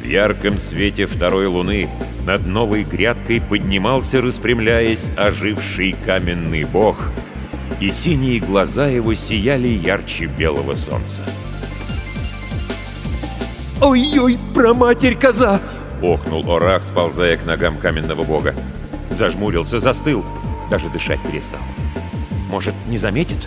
В 0.04 0.06
ярком 0.06 0.60
свете 0.60 1.08
второй 1.08 1.48
луны 1.48 1.90
над 2.28 2.46
новой 2.46 2.84
грядкой 2.84 3.42
поднимался, 3.42 4.22
распрямляясь, 4.22 5.10
оживший 5.18 5.96
каменный 6.06 6.66
бог— 6.66 6.98
и 7.80 7.92
синие 7.92 8.40
глаза 8.40 8.88
его 8.88 9.14
сияли 9.14 9.68
ярче 9.68 10.26
белого 10.26 10.76
солнца. 10.76 11.22
«Ой-ой, 13.82 14.38
проматерь 14.54 15.16
коза!»— 15.16 15.60
охнул 16.02 16.50
Орах, 16.50 16.84
сползая 16.84 17.36
к 17.36 17.46
ногам 17.46 17.78
каменного 17.78 18.24
бога. 18.24 18.56
Зажмурился, 19.10 19.80
застыл. 19.80 20.24
Даже 20.74 20.90
дышать 20.90 21.20
перестал. 21.22 21.60
Может, 22.50 22.74
не 22.88 22.98
заметит? 22.98 23.38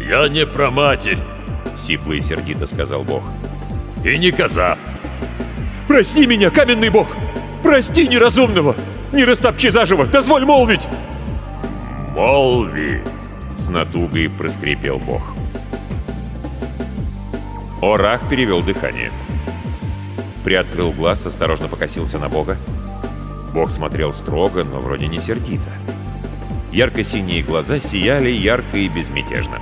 «Я 0.00 0.26
не 0.30 0.46
про 0.46 0.70
матерь»,— 0.70 1.18
сипло 1.74 2.12
и 2.14 2.22
сердито 2.22 2.64
сказал 2.64 3.02
Бог. 3.04 3.22
«И 4.02 4.16
не 4.16 4.30
коза». 4.30 4.78
«Прости 5.86 6.26
меня, 6.26 6.48
каменный 6.48 6.88
Бог! 6.88 7.08
Прости 7.62 8.08
неразумного! 8.08 8.74
Не 9.12 9.26
растопчи 9.26 9.68
заживо! 9.68 10.06
Дозволь 10.06 10.46
молвить!» 10.46 10.88
«Молви!»— 12.16 13.02
с 13.54 13.68
натугой 13.68 14.30
проскрипел 14.30 14.98
Бог. 14.98 15.34
Орах 17.82 18.26
перевел 18.30 18.62
дыхание. 18.62 19.12
Приоткрыл 20.42 20.90
глаз, 20.92 21.26
осторожно 21.26 21.68
покосился 21.68 22.18
на 22.18 22.30
Бога. 22.30 22.56
Бог 23.54 23.70
смотрел 23.70 24.12
строго, 24.12 24.64
но 24.64 24.80
вроде 24.80 25.06
не 25.06 25.20
сердито. 25.20 25.70
Ярко-синие 26.72 27.40
глаза 27.40 27.78
сияли 27.78 28.28
ярко 28.28 28.78
и 28.78 28.88
безмятежно. 28.88 29.60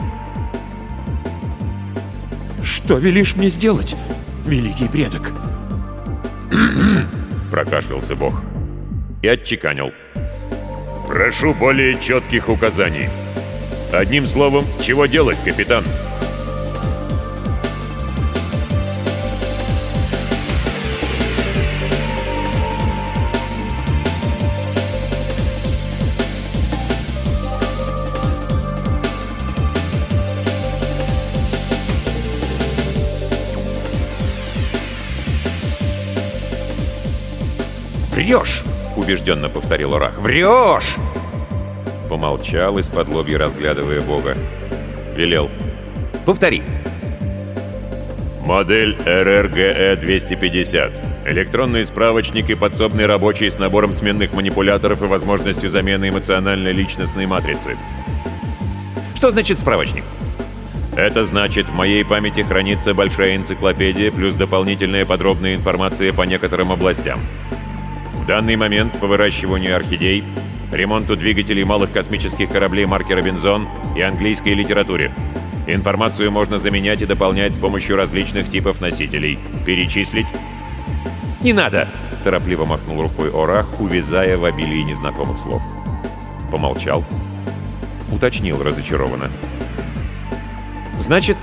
«Что 2.65 2.97
велишь 2.97 3.37
мне 3.37 3.51
сделать, 3.51 3.95
великий 4.47 4.89
предок?» 4.89 5.33
Прокашлялся 7.51 8.17
Бог 8.17 8.43
и 9.21 9.29
отчеканил. 9.29 9.93
«Прошу 11.07 11.53
более 11.53 12.01
четких 12.01 12.49
указаний. 12.49 13.11
Одним 13.93 14.25
словом, 14.25 14.65
чего 14.81 15.05
делать, 15.05 15.37
капитан?» 15.45 15.85
«Врешь!»— 38.23 38.63
убежденно 38.97 39.49
повторил 39.49 39.95
Орах. 39.97 40.17
«Врешь!» 40.21 40.95
Помолчал 42.09 42.79
из-под 42.79 43.09
лобья, 43.09 43.37
разглядывая 43.37 44.01
Бога. 44.01 44.37
Велел. 45.17 45.51
«Повтори!» 46.25 46.63
Модель 48.47 48.97
РРГЭ-250. 49.05 50.93
Электронный 51.27 51.85
справочник 51.85 52.49
и 52.49 52.55
подсобный 52.55 53.07
рабочий 53.07 53.51
с 53.51 53.59
набором 53.59 53.93
сменных 53.93 54.35
манипуляторов 54.35 55.03
и 55.03 55.07
возможностью 55.07 55.69
замены 55.69 56.11
эмоциональной 56.11 56.71
личностной 56.71 57.27
матрицы. 57.27 57.77
«Что 59.17 59.33
значит 59.33 59.59
справочник?» 59.59 60.05
Это 60.95 61.25
значит, 61.25 61.67
в 61.67 61.75
моей 61.75 62.05
памяти 62.05 62.43
хранится 62.43 62.95
большая 62.95 63.35
энциклопедия 63.35 64.13
плюс 64.13 64.37
дополнительная 64.37 65.05
подробная 65.07 65.57
информация 65.57 66.13
по 66.13 66.23
некоторым 66.23 66.71
областям. 66.71 67.19
В 68.23 68.27
данный 68.27 68.55
момент 68.55 68.93
по 69.01 69.09
выращиванию 69.09 69.75
орхидей, 69.75 70.23
ремонту 70.71 71.17
двигателей 71.17 71.65
малых 71.65 71.91
космических 71.91 72.51
кораблей 72.51 72.87
марки 72.87 73.13
«Робинзон» 73.13 73.69
и 73.97 74.01
английской 74.01 74.55
литературе. 74.55 75.13
Информацию 75.67 76.31
можно 76.31 76.57
заменять 76.57 77.03
и 77.03 77.07
дополнять 77.07 77.57
с 77.57 77.59
помощью 77.59 77.97
различных 77.97 78.49
типов 78.49 78.81
носителей. 78.81 79.41
Перечислить? 79.67 80.29
«Не 81.43 81.53
надо!»— 81.53 81.89
торопливо 82.25 82.65
махнул 82.65 83.03
рукой 83.03 83.29
Орах, 83.29 83.81
увязая 83.81 84.37
в 84.37 84.45
обилии 84.45 84.83
незнакомых 84.83 85.41
слов. 85.41 85.61
Помолчал. 86.49 87.05
Уточнил 88.13 88.63
разочарованно. 88.63 89.31
«Значит, 91.01 91.37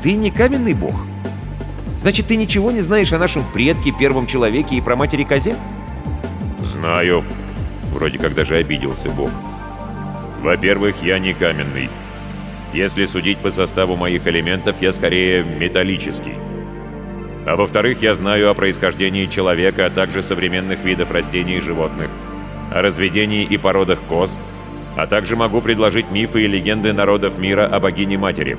ты 0.00 0.12
не 0.12 0.30
каменный 0.30 0.74
бог? 0.74 0.94
Значит, 2.00 2.28
ты 2.28 2.36
ничего 2.36 2.70
не 2.70 2.82
знаешь 2.82 3.12
о 3.12 3.18
нашем 3.18 3.42
предке, 3.52 3.90
первом 3.90 4.28
человеке 4.28 4.76
и 4.76 4.80
про 4.80 4.94
матери 4.94 5.24
козе?» 5.24 5.56
«Знаю». 6.80 7.22
Вроде 7.92 8.18
как 8.18 8.34
даже 8.34 8.56
обиделся 8.56 9.10
Бог. 9.10 9.30
«Во-первых, 10.40 11.02
я 11.02 11.18
не 11.18 11.34
каменный. 11.34 11.90
Если 12.72 13.04
судить 13.04 13.36
по 13.36 13.50
составу 13.50 13.96
моих 13.96 14.26
элементов, 14.26 14.76
я 14.80 14.90
скорее 14.90 15.44
металлический. 15.44 16.34
А 17.44 17.56
во-вторых, 17.56 18.00
я 18.00 18.14
знаю 18.14 18.50
о 18.50 18.54
происхождении 18.54 19.26
человека, 19.26 19.86
а 19.86 19.90
также 19.90 20.22
современных 20.22 20.82
видов 20.82 21.10
растений 21.10 21.56
и 21.56 21.60
животных, 21.60 22.08
о 22.72 22.80
разведении 22.80 23.44
и 23.44 23.58
породах 23.58 24.00
коз, 24.08 24.40
а 24.96 25.06
также 25.06 25.36
могу 25.36 25.60
предложить 25.60 26.10
мифы 26.10 26.44
и 26.44 26.48
легенды 26.48 26.94
народов 26.94 27.36
мира 27.36 27.66
о 27.66 27.78
богине-матери. 27.78 28.56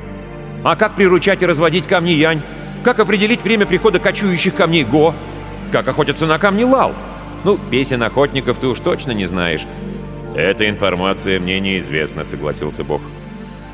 А 0.64 0.76
как 0.76 0.96
приручать 0.96 1.42
и 1.42 1.48
разводить 1.48 1.88
камни 1.88 2.12
Янь? 2.12 2.42
Как 2.84 3.00
определить 3.00 3.42
время 3.42 3.66
прихода 3.66 4.00
кочующих 4.00 4.54
камней 4.54 4.84
Го? 4.84 5.16
Как 5.72 5.88
охотятся 5.88 6.28
на 6.28 6.38
камни 6.38 6.64
Лал? 6.64 6.94
Ну, 7.44 7.58
песен 7.70 8.04
охотников 8.04 8.58
ты 8.58 8.68
уж 8.68 8.80
точно 8.80 9.12
не 9.12 9.26
знаешь. 9.26 9.66
Эта 10.36 10.70
информация 10.70 11.40
мне 11.40 11.60
неизвестна, 11.60 12.24
согласился 12.24 12.84
Бог. 12.84 13.02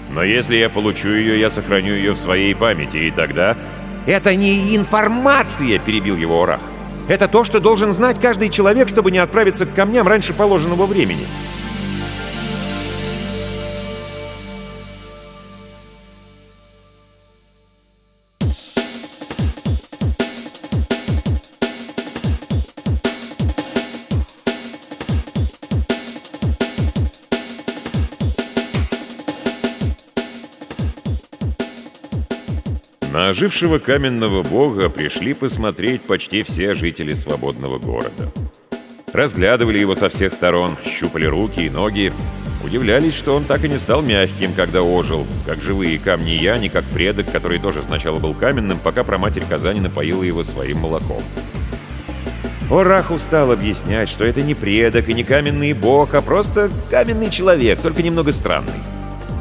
Но 0.10 0.24
если 0.24 0.56
я 0.56 0.70
получу 0.70 1.10
ее, 1.10 1.40
я 1.40 1.50
сохраню 1.50 1.94
ее 1.94 2.14
в 2.14 2.18
своей 2.18 2.56
памяти, 2.56 2.98
и 2.98 3.12
тогда... 3.12 3.58
«Это 4.06 4.34
не 4.36 4.76
информация!»— 4.76 5.80
перебил 5.86 6.16
его 6.16 6.42
Орах. 6.42 6.62
«Это 7.10 7.28
то, 7.28 7.44
что 7.44 7.60
должен 7.60 7.92
знать 7.92 8.20
каждый 8.20 8.50
человек, 8.50 8.88
чтобы 8.88 9.12
не 9.12 9.18
отправиться 9.18 9.66
к 9.66 9.74
камням 9.74 10.08
раньше 10.08 10.34
положенного 10.34 10.86
времени». 10.86 11.28
Ожившего 33.38 33.78
каменного 33.78 34.42
бога 34.42 34.90
пришли 34.90 35.36
посмотреть 35.36 36.02
почти 36.02 36.42
все 36.42 36.74
жители 36.74 37.14
свободного 37.14 37.78
города. 37.78 38.32
Разглядывали 39.14 39.78
его 39.78 39.94
со 39.94 40.10
всех 40.10 40.34
сторон, 40.34 40.76
щупали 40.84 41.26
руки 41.26 41.60
и 41.60 41.70
ноги, 41.70 42.12
удивлялись, 42.66 43.14
что 43.14 43.36
он 43.36 43.44
так 43.44 43.64
и 43.64 43.70
не 43.70 43.78
стал 43.78 44.02
мягким, 44.02 44.54
когда 44.54 44.82
ожил, 44.82 45.28
как 45.46 45.62
живые 45.62 46.00
камни 46.00 46.32
Яни, 46.32 46.68
как 46.68 46.84
предок, 46.86 47.32
который 47.32 47.60
тоже 47.60 47.84
сначала 47.84 48.18
был 48.18 48.34
каменным, 48.34 48.80
пока 48.80 49.04
проматерь 49.04 49.44
Казани 49.48 49.82
напоила 49.82 50.24
его 50.24 50.42
своим 50.42 50.80
молоком. 50.80 51.22
Орах 52.72 53.12
устал 53.12 53.52
объяснять, 53.52 54.10
что 54.10 54.26
это 54.26 54.42
не 54.42 54.56
предок 54.56 55.10
и 55.10 55.14
не 55.14 55.24
каменный 55.24 55.74
бог, 55.74 56.16
а 56.16 56.24
просто 56.24 56.72
каменный 56.90 57.30
человек, 57.30 57.82
только 57.82 58.02
немного 58.02 58.32
странный. 58.32 58.97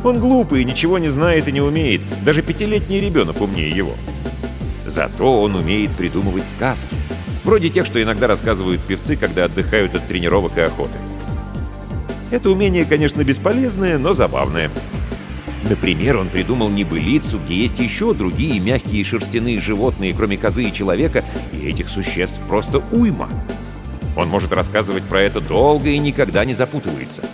Он 0.06 0.20
глупый, 0.20 0.62
ничего 0.62 0.98
не 0.98 1.08
знает 1.08 1.48
и 1.48 1.52
не 1.52 1.60
умеет. 1.60 2.00
Даже 2.24 2.40
пятилетний 2.40 3.00
ребенок 3.00 3.40
умнее 3.40 3.70
его. 3.70 3.92
Зато 4.84 5.42
он 5.42 5.56
умеет 5.56 5.90
придумывать 5.90 6.46
сказки. 6.46 6.94
Вроде 7.42 7.70
тех, 7.70 7.84
что 7.84 8.00
иногда 8.00 8.28
рассказывают 8.28 8.80
певцы, 8.82 9.16
когда 9.16 9.46
отдыхают 9.46 9.96
от 9.96 10.06
тренировок 10.06 10.56
и 10.58 10.60
охоты. 10.60 10.96
Это 12.30 12.50
умение, 12.50 12.84
конечно, 12.84 13.24
бесполезное, 13.24 13.98
но 13.98 14.14
забавное. 14.14 14.70
Например, 15.68 16.18
он 16.18 16.28
придумал 16.28 16.68
небылицу, 16.68 17.40
где 17.44 17.56
есть 17.56 17.80
еще 17.80 18.14
другие 18.14 18.60
мягкие 18.60 19.02
шерстяные 19.02 19.60
животные, 19.60 20.14
кроме 20.16 20.36
козы 20.36 20.62
и 20.62 20.72
человека, 20.72 21.24
и 21.52 21.66
этих 21.66 21.88
существ 21.88 22.38
просто 22.46 22.80
уйма. 22.92 23.28
Он 24.16 24.28
может 24.28 24.52
рассказывать 24.52 25.02
про 25.02 25.22
это 25.22 25.40
долго 25.40 25.88
и 25.88 25.98
никогда 25.98 26.44
не 26.44 26.54
запутывается. 26.54 27.24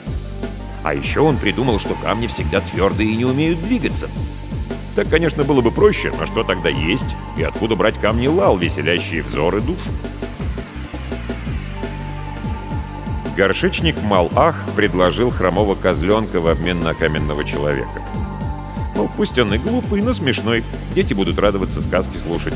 А 0.83 0.95
еще 0.95 1.21
он 1.21 1.37
придумал, 1.37 1.79
что 1.79 1.95
камни 1.95 2.27
всегда 2.27 2.61
твердые 2.61 3.11
и 3.11 3.16
не 3.16 3.25
умеют 3.25 3.62
двигаться. 3.62 4.09
Так, 4.95 5.09
конечно, 5.09 5.45
было 5.45 5.61
бы 5.61 5.71
проще, 5.71 6.12
но 6.18 6.27
что 6.27 6.45
тогда 6.45 6.68
есть 6.68 7.16
и 7.37 7.42
откуда 7.42 7.77
брать 7.77 7.99
камни 7.99 8.27
лал, 8.27 8.59
веселящие 8.59 9.23
взоры 9.23 9.61
душ? 9.61 9.79
Горшечник 13.37 14.03
Малах 14.03 14.57
предложил 14.77 15.31
хромого 15.31 15.75
козленка 15.75 16.40
в 16.40 16.49
обмен 16.49 16.81
на 16.81 16.92
каменного 16.92 17.45
человека. 17.45 18.03
Ну, 18.95 19.09
пусть 19.16 19.38
он 19.38 19.55
и 19.55 19.59
глупый, 19.59 20.03
но 20.03 20.12
смешной. 20.12 20.62
Дети 20.95 21.14
будут 21.14 21.38
радоваться 21.38 21.81
сказки 21.81 22.18
слушать. 22.18 22.55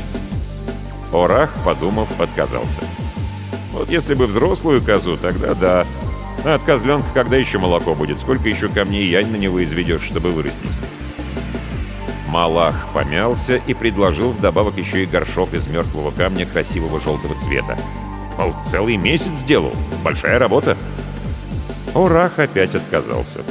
Орах, 1.11 1.51
подумав, 1.65 2.21
отказался. 2.21 2.81
Вот 3.73 3.89
если 3.89 4.13
бы 4.13 4.27
взрослую 4.27 4.83
козу, 4.83 5.17
тогда 5.17 5.55
да. 5.55 5.87
А 6.43 6.55
от 6.55 6.63
козленка 6.63 7.07
когда 7.13 7.37
еще 7.37 7.57
молоко 7.57 7.95
будет? 7.95 8.19
Сколько 8.19 8.47
еще 8.49 8.69
камней 8.69 9.07
янь 9.09 9.31
на 9.31 9.35
него 9.35 9.63
изведешь, 9.63 10.03
чтобы 10.03 10.29
вырастить? 10.29 10.59
Малах 12.27 12.87
помялся 12.93 13.55
и 13.55 13.73
предложил 13.73 14.31
вдобавок 14.31 14.77
еще 14.77 15.03
и 15.03 15.05
горшок 15.05 15.53
из 15.53 15.67
мертвого 15.67 16.11
камня 16.11 16.45
красивого 16.45 16.99
желтого 16.99 17.35
цвета. 17.39 17.77
Мол, 18.37 18.53
целый 18.65 18.97
месяц 18.97 19.31
сделал. 19.39 19.73
Большая 20.03 20.37
работа. 20.37 20.77
Орах 21.95 22.37
опять 22.37 22.75
отказался. 22.75 23.41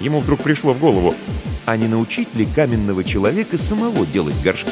Ему 0.00 0.20
вдруг 0.20 0.40
пришло 0.40 0.72
в 0.72 0.80
голову, 0.80 1.14
а 1.64 1.76
не 1.76 1.86
научить 1.86 2.34
ли 2.34 2.46
каменного 2.46 3.04
человека 3.04 3.56
самого 3.58 4.04
делать 4.06 4.34
горшки? 4.42 4.70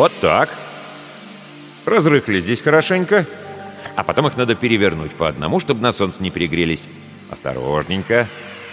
Вот 0.00 0.12
так. 0.22 0.48
Разрыхли 1.84 2.40
здесь 2.40 2.62
хорошенько, 2.62 3.26
а 3.96 4.02
потом 4.02 4.28
их 4.28 4.36
надо 4.38 4.54
перевернуть 4.54 5.10
по 5.10 5.28
одному, 5.28 5.60
чтобы 5.60 5.82
на 5.82 5.92
солнце 5.92 6.22
не 6.22 6.30
перегрелись. 6.30 6.88
Осторожненько, 7.28 8.26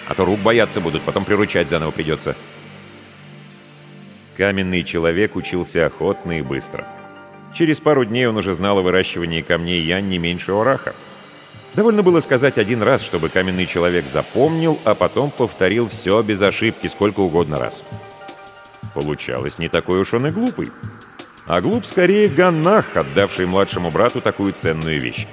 а 0.07 0.13
то 0.13 0.23
рук 0.23 0.39
бояться 0.39 0.79
будут, 0.79 1.01
потом 1.01 1.25
приручать 1.25 1.67
заново 1.67 1.91
придется. 1.91 2.37
Каменный 4.37 4.85
человек 4.85 5.35
учился 5.35 5.85
охотно 5.85 6.39
и 6.39 6.41
быстро. 6.41 6.87
Через 7.53 7.81
пару 7.81 8.05
дней 8.05 8.25
он 8.27 8.37
уже 8.37 8.53
знал 8.53 8.77
о 8.77 8.81
выращивании 8.81 9.41
камней 9.41 9.81
Ян 9.81 10.07
не 10.07 10.19
меньше 10.19 10.53
Ораха. 10.53 10.95
Довольно 11.75 12.03
было 12.03 12.21
сказать 12.21 12.57
один 12.57 12.81
раз, 12.81 13.03
чтобы 13.03 13.27
каменный 13.27 13.65
человек 13.65 14.07
запомнил, 14.07 14.79
а 14.85 14.95
потом 14.95 15.31
повторил 15.31 15.89
все 15.89 16.21
без 16.21 16.41
ошибки 16.41 16.87
сколько 16.87 17.19
угодно 17.19 17.59
раз. 17.59 17.83
Получалось, 18.93 19.59
не 19.59 19.67
такой 19.67 19.99
уж 19.99 20.13
он 20.13 20.27
и 20.27 20.29
глупый. 20.29 20.69
А 21.47 21.61
глуп 21.61 21.85
скорее 21.85 22.27
Ганнах, 22.27 22.97
отдавший 22.97 23.45
младшему 23.45 23.89
брату 23.89 24.19
такую 24.19 24.51
ценную 24.51 24.99
вещь. 24.99 25.27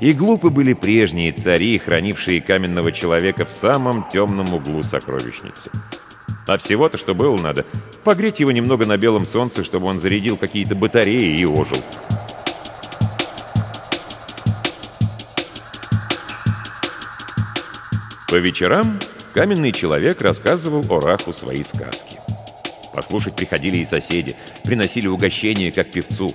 И 0.00 0.12
глупы 0.12 0.50
были 0.50 0.72
прежние 0.72 1.30
цари, 1.30 1.78
хранившие 1.78 2.40
каменного 2.40 2.90
человека 2.90 3.44
в 3.44 3.50
самом 3.50 4.08
темном 4.10 4.52
углу 4.52 4.82
сокровищницы. 4.82 5.70
А 6.48 6.56
всего-то, 6.56 6.96
что 6.96 7.14
было 7.14 7.36
надо, 7.36 7.64
погреть 8.02 8.40
его 8.40 8.50
немного 8.50 8.86
на 8.86 8.96
белом 8.96 9.24
солнце, 9.24 9.62
чтобы 9.62 9.86
он 9.86 10.00
зарядил 10.00 10.36
какие-то 10.36 10.74
батареи 10.74 11.38
и 11.38 11.46
ожил. 11.46 11.78
По 18.28 18.34
вечерам 18.36 18.98
каменный 19.34 19.70
человек 19.70 20.20
рассказывал 20.22 20.84
Ораху 20.92 21.32
свои 21.32 21.62
сказки. 21.62 22.18
Послушать 23.00 23.34
приходили 23.34 23.78
и 23.78 23.84
соседи, 23.86 24.36
приносили 24.62 25.06
угощение, 25.06 25.72
как 25.72 25.90
певцу. 25.90 26.34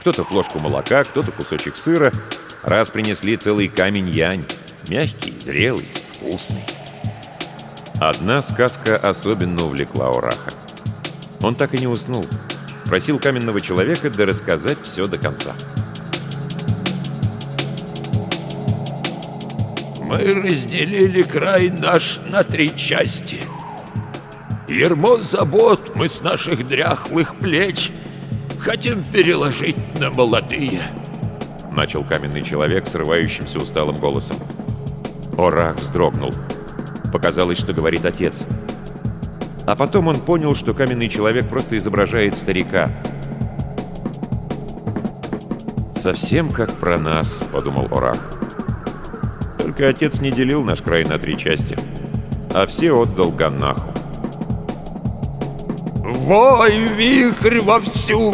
Кто-то 0.00 0.24
флошку 0.24 0.58
молока, 0.58 1.04
кто-то 1.04 1.32
кусочек 1.32 1.74
сыра. 1.74 2.12
Раз 2.62 2.90
принесли 2.90 3.34
целый 3.38 3.68
камень 3.68 4.10
янь. 4.10 4.44
Мягкий, 4.90 5.32
зрелый, 5.40 5.88
вкусный. 6.12 6.60
Одна 7.98 8.42
сказка 8.42 8.98
особенно 8.98 9.64
увлекла 9.64 10.10
Ораха. 10.10 10.52
Он 11.40 11.54
так 11.54 11.72
и 11.72 11.78
не 11.78 11.86
уснул. 11.86 12.26
Просил 12.84 13.18
каменного 13.18 13.62
человека 13.62 14.10
да 14.10 14.26
рассказать 14.26 14.76
все 14.82 15.06
до 15.06 15.16
конца. 15.16 15.54
Мы 20.02 20.18
разделили 20.18 21.22
край 21.22 21.70
наш 21.70 22.20
на 22.26 22.44
три 22.44 22.76
части— 22.76 23.38
Ермо 24.72 25.18
забот 25.18 25.92
мы 25.96 26.08
с 26.08 26.22
наших 26.22 26.66
дряхлых 26.66 27.36
плеч 27.36 27.90
хотим 28.58 29.02
переложить 29.04 29.76
на 30.00 30.10
молодые. 30.10 30.80
Начал 31.72 32.02
каменный 32.02 32.42
человек 32.42 32.86
срывающимся 32.86 33.58
усталым 33.58 33.96
голосом. 33.96 34.36
Орах 35.36 35.76
вздрогнул. 35.76 36.32
Показалось, 37.12 37.58
что 37.58 37.74
говорит 37.74 38.06
отец. 38.06 38.46
А 39.66 39.76
потом 39.76 40.08
он 40.08 40.18
понял, 40.18 40.54
что 40.54 40.72
каменный 40.72 41.08
человек 41.08 41.48
просто 41.48 41.76
изображает 41.76 42.36
старика. 42.36 42.90
«Совсем 45.94 46.50
как 46.50 46.72
про 46.72 46.98
нас»,— 46.98 47.44
подумал 47.52 47.88
Орах. 47.90 48.18
«Только 49.58 49.88
отец 49.88 50.20
не 50.20 50.30
делил 50.30 50.64
наш 50.64 50.80
край 50.80 51.04
на 51.04 51.18
три 51.18 51.36
части, 51.36 51.78
а 52.54 52.66
все 52.66 52.92
отдал 52.92 53.30
Ганнаху. 53.30 53.91
Вой, 56.22 56.78
вихрь 56.96 57.58
вовсю, 57.60 58.32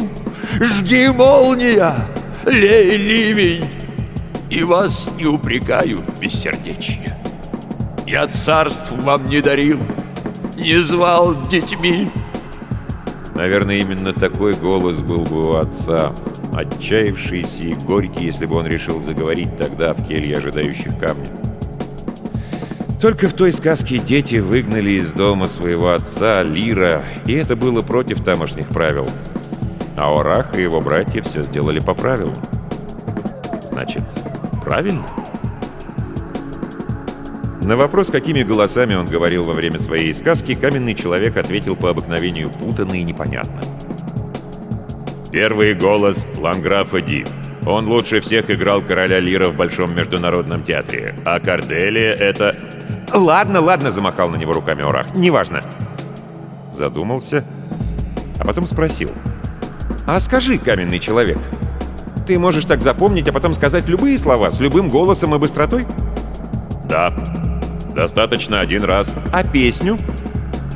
жги 0.60 1.08
молния, 1.08 1.94
лей 2.44 2.98
ливень, 2.98 3.64
И 4.50 4.62
вас 4.62 5.08
не 5.16 5.24
упрекаю 5.24 5.98
в 5.98 6.20
бессердечье. 6.20 7.16
Я 8.06 8.26
царств 8.26 8.92
вам 8.92 9.24
не 9.24 9.40
дарил, 9.40 9.80
не 10.54 10.76
звал 10.76 11.34
детьми. 11.48 12.10
Наверное, 13.34 13.78
именно 13.78 14.12
такой 14.12 14.52
голос 14.52 15.00
был 15.00 15.24
бы 15.24 15.48
у 15.48 15.54
отца, 15.54 16.12
отчаявшийся 16.54 17.62
и 17.62 17.74
горький, 17.74 18.26
если 18.26 18.44
бы 18.44 18.56
он 18.56 18.66
решил 18.66 19.00
заговорить 19.00 19.56
тогда 19.56 19.94
в 19.94 20.06
келье 20.06 20.36
ожидающих 20.36 20.98
камня. 20.98 21.37
Только 23.00 23.28
в 23.28 23.32
той 23.32 23.52
сказке 23.52 23.98
дети 23.98 24.36
выгнали 24.36 24.90
из 24.90 25.12
дома 25.12 25.46
своего 25.46 25.92
отца 25.92 26.42
Лира, 26.42 27.02
и 27.26 27.32
это 27.32 27.54
было 27.54 27.80
против 27.80 28.24
тамошних 28.24 28.68
правил. 28.68 29.08
А 29.96 30.12
Орах 30.12 30.58
и 30.58 30.62
его 30.62 30.80
братья 30.80 31.22
все 31.22 31.44
сделали 31.44 31.78
по 31.78 31.94
правилам. 31.94 32.34
Значит, 33.62 34.02
правильно? 34.64 35.04
На 37.62 37.76
вопрос, 37.76 38.10
какими 38.10 38.42
голосами 38.42 38.94
он 38.94 39.06
говорил 39.06 39.44
во 39.44 39.54
время 39.54 39.78
своей 39.78 40.12
сказки, 40.12 40.54
каменный 40.54 40.94
человек 40.94 41.36
ответил 41.36 41.76
по 41.76 41.90
обыкновению 41.90 42.50
путанно 42.50 42.94
и 42.94 43.04
непонятно. 43.04 43.60
Первый 45.30 45.74
голос 45.74 46.26
Ланграфа 46.38 47.00
Ди. 47.00 47.24
Он 47.66 47.86
лучше 47.86 48.20
всех 48.20 48.50
играл 48.50 48.80
короля 48.80 49.20
Лира 49.20 49.50
в 49.50 49.56
Большом 49.56 49.94
международном 49.94 50.62
театре. 50.62 51.14
А 51.24 51.38
Корделия— 51.38 52.14
это 52.18 52.56
«Ладно, 53.12 53.60
ладно»,— 53.60 53.90
замахал 53.92 54.28
на 54.28 54.36
него 54.36 54.52
руками 54.52 54.82
Орах. 54.82 55.14
«Неважно». 55.14 55.60
Задумался, 56.72 57.44
а 58.38 58.44
потом 58.44 58.66
спросил. 58.66 59.10
«А 60.06 60.20
скажи, 60.20 60.58
каменный 60.58 60.98
человек, 60.98 61.38
ты 62.26 62.38
можешь 62.38 62.64
так 62.64 62.82
запомнить, 62.82 63.28
а 63.28 63.32
потом 63.32 63.54
сказать 63.54 63.88
любые 63.88 64.18
слова 64.18 64.50
с 64.50 64.60
любым 64.60 64.88
голосом 64.88 65.34
и 65.34 65.38
быстротой?» 65.38 65.86
«Да, 66.84 67.12
достаточно 67.94 68.60
один 68.60 68.84
раз». 68.84 69.12
«А 69.32 69.44
песню?» 69.44 69.98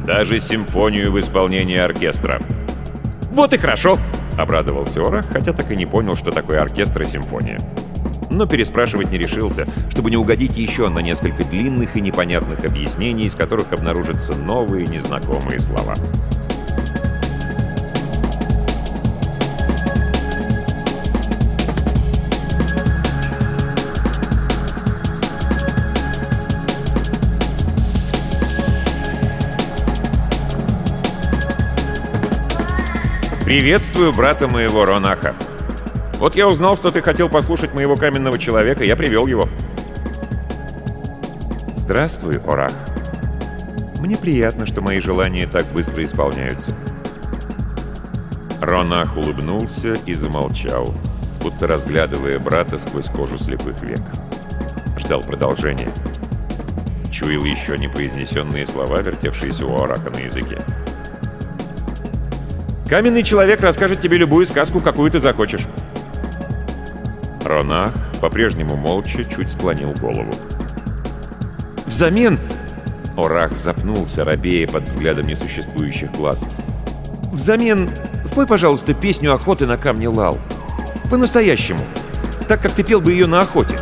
«Даже 0.07 0.41
симфонию 0.41 1.13
в 1.13 1.21
исполнении 1.21 1.79
оркестра». 1.79 2.41
«Вот 3.33 3.53
и 3.53 3.59
хорошо»,— 3.59 3.99
обрадовался 4.39 5.01
Орах, 5.01 5.27
хотя 5.31 5.53
так 5.53 5.71
и 5.71 5.77
не 5.77 5.87
понял, 5.87 6.15
что 6.15 6.33
такое 6.33 6.61
оркестр 6.61 7.03
и 7.03 7.07
симфония 7.07 7.59
но 8.33 8.47
переспрашивать 8.47 9.11
не 9.11 9.19
решился, 9.19 9.67
чтобы 9.91 10.11
не 10.11 10.17
угодить 10.17 10.57
еще 10.57 10.89
на 10.89 11.01
несколько 11.01 11.45
длинных 11.45 11.97
и 11.97 12.01
непонятных 12.01 12.65
объяснений, 12.65 13.27
из 13.27 13.35
которых 13.35 13.73
обнаружатся 13.73 14.35
новые 14.35 14.87
незнакомые 14.87 15.61
слова. 15.61 15.95
«Приветствую 33.45 34.15
брата 34.15 34.49
моего 34.49 34.87
Ронаха», 34.87 35.35
вот 36.23 36.37
я 36.37 36.47
узнал, 36.47 36.77
что 36.77 36.93
ты 36.93 37.03
хотел 37.03 37.29
послушать 37.29 37.75
моего 37.75 37.97
каменного 37.97 38.39
человека, 38.39 38.85
я 38.85 38.95
привел 38.95 39.27
его. 39.27 39.49
Здравствуй, 41.75 42.39
Орах. 42.47 42.71
Мне 43.99 44.17
приятно, 44.17 44.65
что 44.65 44.83
мои 44.83 45.01
желания 45.01 45.49
так 45.49 45.67
быстро 45.75 46.05
исполняются. 46.05 46.77
Ронах 48.61 49.17
улыбнулся 49.17 49.95
и 50.07 50.15
замолчал, 50.15 50.95
будто 51.43 51.67
разглядывая 51.67 52.39
брата 52.39 52.79
сквозь 52.79 53.09
кожу 53.09 53.37
слепых 53.37 53.83
век. 53.83 54.01
Ждал 54.99 55.23
продолжения. 55.23 55.91
Чуял 57.11 57.43
еще 57.43 57.77
непроизнесенные 57.77 58.69
слова, 58.69 59.03
вертевшиеся 59.03 59.67
у 59.67 59.77
Ораха 59.77 60.11
на 60.11 60.19
языке. 60.19 60.59
«Каменный 62.89 63.25
человек 63.25 63.61
расскажет 63.61 64.01
тебе 64.01 64.19
любую 64.19 64.47
сказку, 64.47 64.79
какую 64.79 65.11
ты 65.11 65.19
захочешь. 65.19 65.67
Ронах, 67.45 67.93
по-прежнему 68.21 68.77
молча, 68.77 69.25
чуть 69.25 69.53
склонил 69.53 69.93
голову. 69.93 70.33
«Взамен...» 71.87 72.39
Орах 73.17 73.53
запнулся, 73.53 74.25
робея 74.25 74.67
под 74.67 74.85
взглядом 74.85 75.27
несуществующих 75.27 76.13
глаз. 76.13 76.47
«Взамен... 77.33 77.91
Спой, 78.25 78.47
пожалуйста, 78.47 78.95
песню 78.95 79.35
охоты 79.35 79.67
на 79.67 79.77
камне 79.77 80.09
Лал. 80.09 80.39
По-настоящему. 81.11 81.81
так 82.49 82.61
как 82.63 82.73
ты 82.73 82.83
пел 82.83 83.01
бы 83.01 83.13
ее 83.13 83.27
на 83.27 83.41
охоте. 83.41 83.77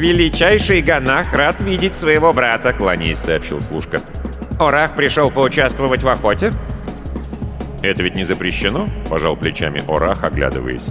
«Величайший 0.00 0.80
Ганах 0.80 1.34
рад 1.34 1.60
видеть 1.60 1.94
своего 1.94 2.32
брата»,— 2.32 2.72
кланяясь, 2.78 3.18
сообщил 3.18 3.60
служка. 3.60 4.00
«Орах 4.58 4.96
пришел 4.96 5.30
поучаствовать 5.30 6.02
в 6.02 6.08
охоте?» 6.08 6.54
«Это 7.82 8.02
ведь 8.02 8.14
не 8.14 8.24
запрещено?»— 8.24 8.88
пожал 9.10 9.36
плечами 9.36 9.82
Орах, 9.86 10.24
оглядываясь. 10.24 10.88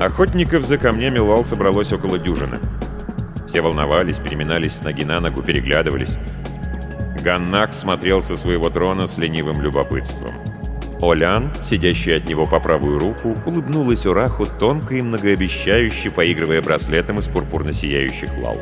Охотников 0.00 0.64
за 0.64 0.76
камнями 0.76 1.20
Лал 1.20 1.44
собралось 1.44 1.92
около 1.92 2.18
дюжины. 2.18 2.58
Все 3.46 3.60
волновались, 3.60 4.18
переминались 4.18 4.74
с 4.74 4.82
ноги 4.82 5.04
на 5.04 5.20
ногу, 5.20 5.44
переглядывались. 5.44 6.18
Ганнак 7.22 7.72
смотрел 7.74 8.24
со 8.24 8.36
своего 8.36 8.70
трона 8.70 9.06
с 9.06 9.18
ленивым 9.18 9.62
любопытством. 9.62 10.32
Олян, 11.00 11.52
сидящая 11.62 12.18
от 12.18 12.28
него 12.28 12.46
по 12.46 12.60
правую 12.60 12.98
руку, 12.98 13.36
улыбнулась 13.46 14.06
Ураху 14.06 14.46
тонко 14.46 14.94
и 14.94 15.02
многообещающе, 15.02 16.10
поигрывая 16.10 16.62
браслетом 16.62 17.18
из 17.18 17.28
пурпурно 17.28 17.72
сияющих 17.72 18.30
лал. 18.38 18.58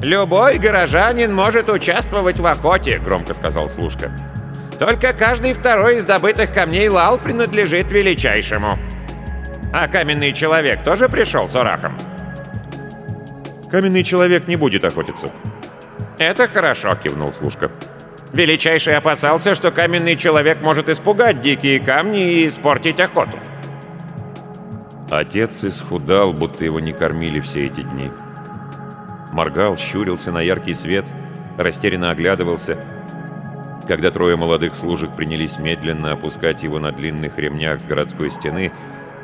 «Любой 0.00 0.58
горожанин 0.58 1.34
может 1.34 1.68
участвовать 1.68 2.40
в 2.40 2.46
охоте»,— 2.46 2.98
громко 3.04 3.34
сказал 3.34 3.68
служка. 3.68 4.10
«Только 4.78 5.12
каждый 5.12 5.52
второй 5.52 5.98
из 5.98 6.06
добытых 6.06 6.54
камней 6.54 6.88
лал 6.88 7.18
принадлежит 7.18 7.92
величайшему». 7.92 8.78
«А 9.72 9.88
каменный 9.88 10.32
человек 10.32 10.82
тоже 10.84 11.08
пришел 11.08 11.46
с 11.46 11.54
Орахом?» 11.54 11.98
«Каменный 13.70 14.02
человек 14.02 14.48
не 14.48 14.56
будет 14.56 14.84
охотиться». 14.84 15.30
«Это 16.18 16.48
хорошо»,— 16.48 16.96
кивнул 17.02 17.32
служка. 17.32 17.70
Величайший 18.32 18.96
опасался, 18.96 19.54
что 19.54 19.70
каменный 19.70 20.16
человек 20.16 20.60
может 20.60 20.88
испугать 20.88 21.40
дикие 21.40 21.80
камни 21.80 22.20
и 22.20 22.46
испортить 22.46 23.00
охоту. 23.00 23.38
Отец 25.10 25.64
исхудал, 25.64 26.32
будто 26.32 26.64
его 26.64 26.78
не 26.78 26.92
кормили 26.92 27.40
все 27.40 27.66
эти 27.66 27.82
дни. 27.82 28.10
Моргал, 29.32 29.76
щурился 29.76 30.30
на 30.30 30.40
яркий 30.40 30.74
свет, 30.74 31.04
растерянно 31.56 32.10
оглядывался. 32.10 32.78
Когда 33.88 34.12
трое 34.12 34.36
молодых 34.36 34.76
служек 34.76 35.16
принялись 35.16 35.58
медленно 35.58 36.12
опускать 36.12 36.62
его 36.62 36.78
на 36.78 36.92
длинных 36.92 37.38
ремнях 37.38 37.80
с 37.80 37.84
городской 37.84 38.30
стены, 38.30 38.70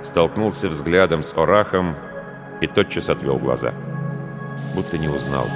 столкнулся 0.02 0.68
взглядом 0.68 1.22
с 1.22 1.36
Орахом 1.36 1.94
и 2.60 2.66
тотчас 2.66 3.08
отвел 3.08 3.38
глаза. 3.38 3.72
Будто 4.74 4.98
не 4.98 5.08
узнал. 5.08 5.48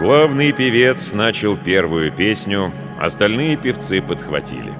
Главный 0.00 0.52
певец 0.52 1.12
начал 1.12 1.58
первую 1.58 2.10
песню, 2.10 2.72
остальные 2.98 3.58
певцы 3.58 4.00
подхватили. 4.00 4.72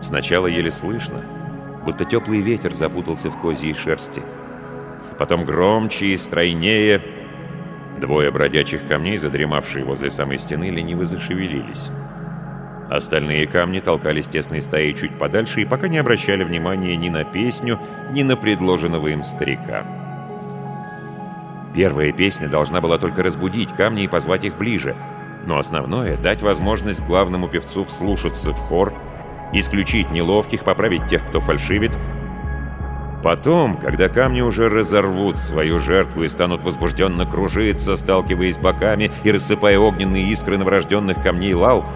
Сначала 0.00 0.46
еле 0.46 0.70
слышно, 0.70 1.20
будто 1.84 2.04
теплый 2.04 2.42
ветер 2.42 2.72
запутался 2.72 3.28
в 3.28 3.40
козьей 3.40 3.74
шерсти. 3.74 4.22
Потом 5.18 5.44
громче 5.44 6.06
и 6.06 6.16
стройнее. 6.16 7.02
Двое 8.00 8.30
бродячих 8.30 8.86
камней, 8.86 9.16
задремавшие 9.16 9.84
возле 9.84 10.12
самой 10.12 10.38
стены, 10.38 10.70
лениво 10.70 11.04
зашевелились. 11.06 11.90
Остальные 12.88 13.48
камни 13.48 13.80
толкались 13.80 14.28
тесной 14.28 14.62
стаей 14.62 14.94
чуть 14.94 15.18
подальше 15.18 15.62
и 15.62 15.64
пока 15.64 15.88
не 15.88 15.98
обращали 15.98 16.44
внимания 16.44 16.94
ни 16.94 17.08
на 17.08 17.24
песню, 17.24 17.80
ни 18.12 18.22
на 18.22 18.36
предложенного 18.36 19.08
им 19.08 19.24
старика. 19.24 19.84
Первая 21.74 22.12
песня 22.12 22.48
должна 22.48 22.80
была 22.80 22.98
только 22.98 23.22
разбудить 23.22 23.72
камни 23.72 24.04
и 24.04 24.08
позвать 24.08 24.44
их 24.44 24.56
ближе, 24.56 24.94
но 25.46 25.58
основное— 25.58 26.16
дать 26.22 26.42
возможность 26.42 27.04
главному 27.06 27.48
певцу 27.48 27.84
вслушаться 27.84 28.50
в 28.50 28.56
хор, 28.56 28.92
исключить 29.52 30.10
неловких, 30.10 30.64
поправить 30.64 31.06
тех, 31.06 31.26
кто 31.26 31.40
фальшивит. 31.40 31.96
Потом, 33.22 33.76
когда 33.76 34.08
камни 34.08 34.40
уже 34.40 34.68
разорвут 34.68 35.38
свою 35.38 35.78
жертву 35.78 36.24
и 36.24 36.28
станут 36.28 36.64
возбужденно 36.64 37.24
кружиться, 37.24 37.96
сталкиваясь 37.96 38.58
боками 38.58 39.10
и 39.22 39.30
рассыпая 39.30 39.78
огненные 39.78 40.28
искры 40.30 40.58
новорожденных 40.58 41.22
камней 41.22 41.54
лал, 41.54 41.86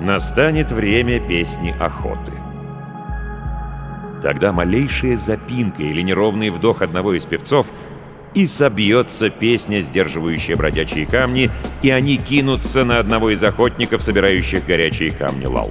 настанет 0.00 0.70
время 0.70 1.20
песни 1.20 1.74
охоты. 1.80 2.32
Тогда 4.22 4.52
малейшая 4.52 5.16
запинка 5.16 5.82
или 5.82 6.00
неровный 6.00 6.50
вдох 6.50 6.80
одного 6.80 7.14
из 7.14 7.26
певцов— 7.26 7.66
и 8.34 8.46
собьется 8.46 9.30
песня, 9.30 9.80
сдерживающая 9.80 10.56
бродячие 10.56 11.06
камни, 11.06 11.50
и 11.82 11.90
они 11.90 12.16
кинутся 12.16 12.84
на 12.84 12.98
одного 12.98 13.30
из 13.30 13.42
охотников, 13.42 14.02
собирающих 14.02 14.66
горячие 14.66 15.10
камни 15.10 15.46
лал. 15.46 15.70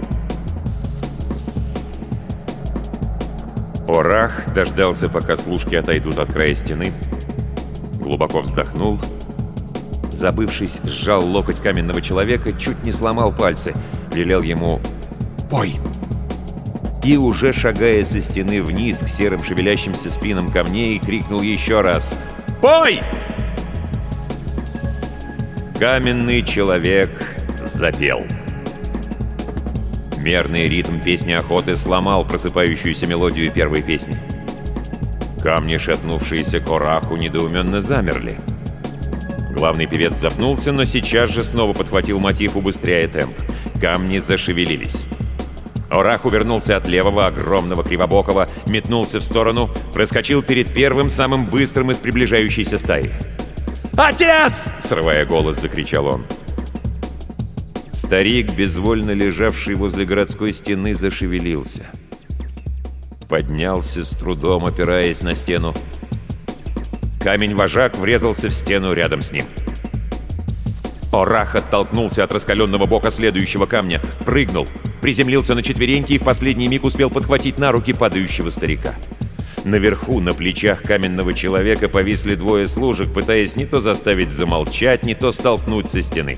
Орах 3.87 4.53
дождался, 4.53 5.07
пока 5.07 5.37
служки 5.37 5.75
отойдут 5.75 6.17
от 6.17 6.31
края 6.31 6.55
стены, 6.55 6.91
глубоко 8.01 8.41
вздохнул, 8.41 8.99
забывшись, 10.11 10.81
сжал 10.83 11.25
локоть 11.25 11.61
каменного 11.61 12.01
человека, 12.01 12.51
чуть 12.51 12.83
не 12.83 12.91
сломал 12.91 13.31
пальцы, 13.31 13.73
велел 14.13 14.41
ему 14.41 14.81
«Пой!» 15.49 15.75
И 17.03 17.15
уже 17.15 17.53
шагая 17.53 18.03
со 18.03 18.19
стены 18.19 18.61
вниз 18.61 18.99
к 18.99 19.07
серым 19.07 19.41
шевелящимся 19.41 20.09
спинам 20.09 20.51
камней, 20.51 20.99
крикнул 20.99 21.41
еще 21.41 21.79
раз 21.79 22.17
Пой!» 22.61 23.01
Каменный 25.79 26.41
человек 26.43 27.35
запел. 27.61 28.25
Мерный 30.17 30.67
ритм 30.67 30.99
песни 30.99 31.33
охоты 31.33 31.75
сломал 31.75 32.25
просыпающуюся 32.25 33.05
мелодию 33.05 33.51
первой 33.51 33.83
песни. 33.83 34.17
Камни, 35.41 35.77
шатнувшиеся 35.77 36.59
к 36.59 36.69
ораху, 36.69 37.15
недоуменно 37.15 37.79
замерли. 37.79 38.37
Главный 39.51 39.85
певец 39.85 40.17
запнулся, 40.17 40.71
но 40.71 40.83
сейчас 40.83 41.29
же 41.29 41.43
снова 41.43 41.73
подхватил 41.73 42.19
мотив, 42.19 42.55
убыстряя 42.55 43.07
темп. 43.07 43.33
Камни 43.79 44.19
зашевелились. 44.19 45.05
Орах 45.89 46.25
увернулся 46.25 46.77
от 46.77 46.87
левого, 46.87 47.27
огромного 47.27 47.83
кривобокого, 47.83 48.47
метнулся 48.65 49.19
в 49.19 49.23
сторону, 49.23 49.69
проскочил 49.93 50.41
перед 50.41 50.73
первым, 50.73 51.09
самым 51.09 51.45
быстрым 51.45 51.91
из 51.91 51.97
приближающейся 51.97 52.77
стаи. 52.77 53.09
«Отец!»— 53.95 54.65
срывая 54.79 55.25
голос, 55.25 55.59
закричал 55.59 56.07
он. 56.07 56.25
Старик, 57.91 58.53
безвольно 58.53 59.11
лежавший 59.11 59.75
возле 59.75 60.05
городской 60.05 60.53
стены, 60.53 60.93
зашевелился. 60.93 61.87
Поднялся 63.27 64.03
с 64.03 64.09
трудом, 64.11 64.65
опираясь 64.65 65.21
на 65.23 65.35
стену. 65.35 65.73
Камень-вожак 67.19 67.97
врезался 67.97 68.49
в 68.49 68.53
стену 68.53 68.93
рядом 68.93 69.21
с 69.21 69.31
ним. 69.31 69.45
Орах 71.21 71.55
оттолкнулся 71.55 72.23
от 72.23 72.31
раскаленного 72.31 72.85
бока 72.85 73.11
следующего 73.11 73.65
камня, 73.65 74.01
прыгнул— 74.25 74.67
приземлился 75.01 75.55
на 75.55 75.63
четвереньки 75.63 76.13
и 76.13 76.17
в 76.17 76.23
последний 76.23 76.67
миг 76.67 76.83
успел 76.83 77.09
подхватить 77.09 77.59
на 77.59 77.71
руки 77.71 77.93
падающего 77.93 78.49
старика. 78.49 78.93
Наверху, 79.63 80.19
на 80.19 80.33
плечах 80.33 80.83
каменного 80.83 81.33
человека, 81.33 81.89
повисли 81.89 82.35
двое 82.35 82.67
служек, 82.67 83.13
пытаясь 83.13 83.55
не 83.55 83.65
то 83.65 83.81
заставить 83.81 84.31
замолчать, 84.31 85.03
не 85.03 85.15
то 85.15 85.31
столкнуть 85.31 85.89
со 85.89 86.01
стены. 86.01 86.37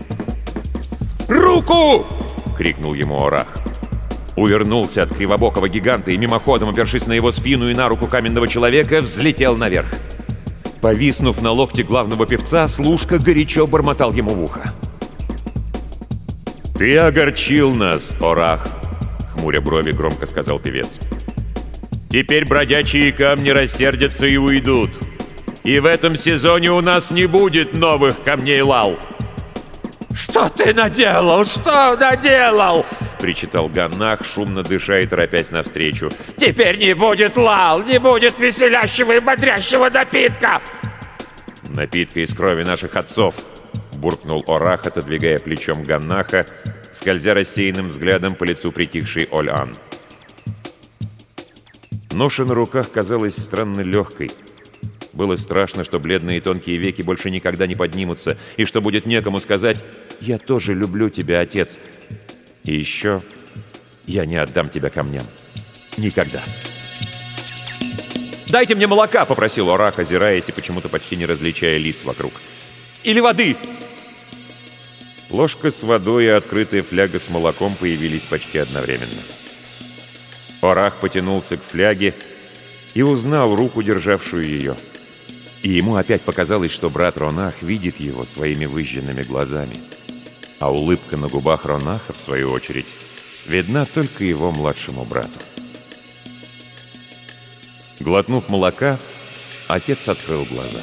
«Руку!»— 1.28 2.06
крикнул 2.58 2.94
ему 2.94 3.24
Орах. 3.24 3.48
Увернулся 4.36 5.04
от 5.04 5.15
кривобокого 5.15 5.68
гиганта 5.68 6.12
и 6.12 6.18
мимоходом, 6.18 6.70
опершись 6.70 7.08
на 7.08 7.13
его 7.13 7.32
спину 7.32 7.70
и 7.70 7.76
на 7.76 7.88
руку 7.89 8.08
каменного 8.08 8.48
человека, 8.48 9.02
взлетел 9.02 9.58
наверх. 9.58 9.88
Повиснув 10.82 11.42
на 11.42 11.52
локте 11.52 11.84
главного 11.84 12.26
певца, 12.26 12.68
служка 12.68 13.20
горячо 13.20 13.68
бормотал 13.68 14.13
ему 14.13 14.32
в 14.32 14.44
ухо. 14.44 14.74
«Ты 16.78 16.98
огорчил 16.98 17.76
нас, 17.76 18.15
Орах!»— 18.22 18.65
хмуря 19.34 19.60
брови 19.60 19.92
громко 19.92 20.26
сказал 20.26 20.60
певец. 20.60 21.00
«Теперь 22.10 22.46
бродячие 22.46 23.12
камни 23.12 23.50
рассердятся 23.50 24.26
и 24.26 24.38
уйдут. 24.38 24.89
И 25.65 25.80
в 25.80 25.86
этом 25.86 26.15
сезоне 26.15 26.72
у 26.72 26.80
нас 26.80 27.12
не 27.12 27.26
будет 27.26 27.74
новых 27.74 28.24
камней 28.24 28.62
лал!» 28.62 28.98
«Что 30.15 30.48
ты 30.48 30.74
наделал? 30.74 31.46
Что 31.46 31.98
наделал?»— 31.98 32.86
причитал 33.19 33.67
Ганнах, 33.67 34.25
шумно 34.25 34.63
дыша 34.63 34.99
и 34.99 35.05
торопясь 35.05 35.51
навстречу. 35.51 36.12
«Теперь 36.38 36.77
не 36.77 36.93
будет 36.95 37.38
лал, 37.38 37.84
не 37.84 37.99
будет 37.99 38.39
веселящего 38.39 39.17
и 39.17 39.19
бодрящего 39.19 39.89
напитка!» 39.89 40.62
«Напитка 41.69 42.21
из 42.21 42.34
крови 42.34 42.63
наших 42.63 42.95
отцов!» 42.95 43.36
буркнул 43.99 44.43
Орах, 44.47 44.88
отодвигая 44.88 45.39
плечом 45.39 45.84
Ганнаха, 45.84 46.45
скользя 46.91 47.34
рассеянным 47.34 47.89
взглядом 47.89 48.34
по 48.34 48.43
лицу 48.43 48.71
притихшей 48.71 49.27
Оль-Ан. 49.32 49.75
Ноша 52.12 52.45
на 52.45 52.53
руках 52.55 52.91
казалась 52.91 53.38
странно 53.38 53.82
легкой. 53.82 54.32
Было 55.13 55.36
страшно, 55.36 55.84
что 55.84 55.99
бледные 55.99 56.41
тонкие 56.41 56.77
веки 56.77 57.01
больше 57.01 57.29
никогда 57.29 57.67
не 57.67 57.75
поднимутся, 57.75 58.38
и 58.58 58.65
что 58.65 58.82
будет 58.82 59.05
некому 59.05 59.39
сказать 59.39 59.84
«Я 60.21 60.38
тоже 60.38 60.73
люблю 60.73 61.10
тебя, 61.10 61.41
отец». 61.41 61.79
И 62.63 62.76
еще 62.76 63.22
«Я 64.06 64.26
не 64.26 64.38
отдам 64.38 64.69
тебя 64.69 64.89
камням. 64.89 65.26
Никогда». 65.98 66.41
«Дайте 68.48 68.74
мне 68.74 68.88
молока!»— 68.88 69.26
попросил 69.28 69.69
Орах, 69.69 70.00
озираясь 70.00 70.50
и 70.50 70.52
почему-то 70.52 70.89
почти 70.89 71.15
не 71.15 71.26
различая 71.26 71.78
лиц 71.78 72.04
вокруг. 72.04 72.34
«Или 73.04 73.19
воды!» 73.19 73.56
Ложка 75.30 75.69
с 75.69 75.84
водой 75.84 76.26
и 76.26 76.30
открытая 76.30 76.82
фляга 76.82 77.19
с 77.19 77.30
молоком 77.30 77.76
появились 77.76 78.26
почти 78.26 78.58
одновременно. 78.58 79.22
Орах 80.62 80.95
потянулся 80.95 81.58
к 81.58 81.63
фляге 81.63 82.15
и 82.95 83.04
узнал 83.04 83.56
руку, 83.56 83.84
державшую 83.84 84.45
ее. 84.45 84.76
И 85.62 85.69
ему 85.69 85.95
опять 85.95 86.24
показалось, 86.24 86.72
что 86.72 86.89
брат 86.89 87.17
Ронах 87.17 87.62
видит 87.62 88.00
его 88.00 88.26
своими 88.26 88.65
выжженными 88.65 89.22
глазами. 89.22 89.76
А 90.60 90.72
улыбка 90.72 91.15
на 91.15 91.28
губах 91.28 91.65
Ронаха, 91.65 92.13
в 92.13 92.19
свою 92.19 92.52
очередь, 92.52 92.93
видна 93.45 93.86
только 93.86 94.24
его 94.24 94.52
младшему 94.52 95.06
брату. 95.06 95.39
Глотнув 98.00 98.50
молока, 98.50 99.00
отец 99.67 100.08
открыл 100.08 100.45
глаза. 100.45 100.82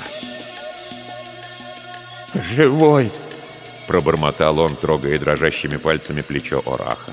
«Живой!»— 2.35 3.11
пробормотал 3.87 4.59
он, 4.59 4.77
трогая 4.77 5.19
дрожащими 5.19 5.77
пальцами 5.77 6.23
плечо 6.23 6.63
Ораха. 6.67 7.13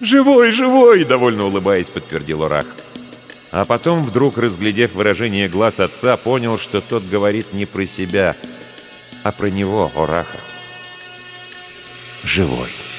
«Живой, 0.00 0.50
живой!»— 0.52 1.04
довольно 1.06 1.46
улыбаясь, 1.46 1.88
подтвердил 1.88 2.42
Орах. 2.44 2.66
А 3.50 3.64
потом, 3.64 4.04
вдруг 4.04 4.38
разглядев 4.38 4.94
выражение 4.94 5.48
глаз 5.48 5.78
отца, 5.78 6.16
понял, 6.16 6.58
что 6.58 6.80
тот 6.80 7.04
говорит 7.04 7.52
не 7.52 7.66
про 7.66 7.86
себя, 7.86 8.36
а 9.22 9.30
про 9.30 9.48
него, 9.48 9.92
Ораха. 9.94 10.38
«Живой!» 12.24 12.91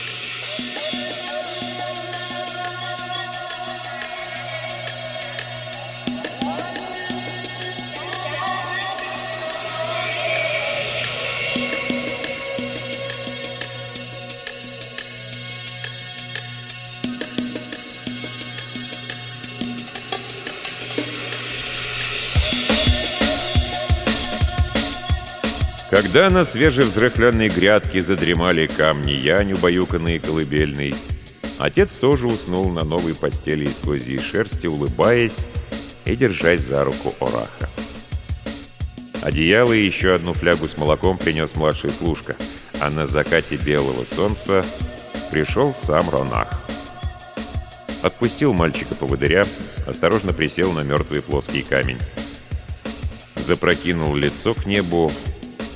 Когда 26.13 26.29
на 26.29 26.43
свежевзрыхленной 26.43 27.49
грядке 27.49 27.99
задремали 27.99 28.67
камни 28.67 29.13
Янь, 29.13 29.53
убаюканные 29.53 30.19
колыбельной, 30.19 30.93
отец 31.57 31.95
тоже 31.95 32.27
уснул 32.27 32.69
на 32.69 32.83
новой 32.83 33.15
постели 33.15 33.65
из 33.65 33.79
козьей 33.79 34.19
шерсти, 34.19 34.67
улыбаясь 34.67 35.47
и 36.05 36.15
держась 36.15 36.61
за 36.61 36.83
руку 36.83 37.15
Ораха. 37.19 37.67
Одеяло 39.23 39.73
и 39.73 39.83
еще 39.83 40.13
одну 40.13 40.33
флягу 40.33 40.67
с 40.67 40.77
молоком 40.77 41.17
принес 41.17 41.55
младший 41.55 41.89
служка, 41.89 42.35
а 42.79 42.91
на 42.91 43.07
закате 43.07 43.55
белого 43.55 44.05
солнца 44.05 44.63
пришел 45.31 45.73
сам 45.73 46.11
Ронах. 46.11 46.63
Отпустил 48.03 48.53
мальчика-поводыря, 48.53 49.47
осторожно 49.87 50.31
присел 50.31 50.73
на 50.73 50.81
мертвый 50.81 51.23
плоский 51.23 51.63
камень. 51.63 51.97
Запрокинул 53.35 54.13
лицо 54.15 54.53
к 54.53 54.67
небу, 54.67 55.11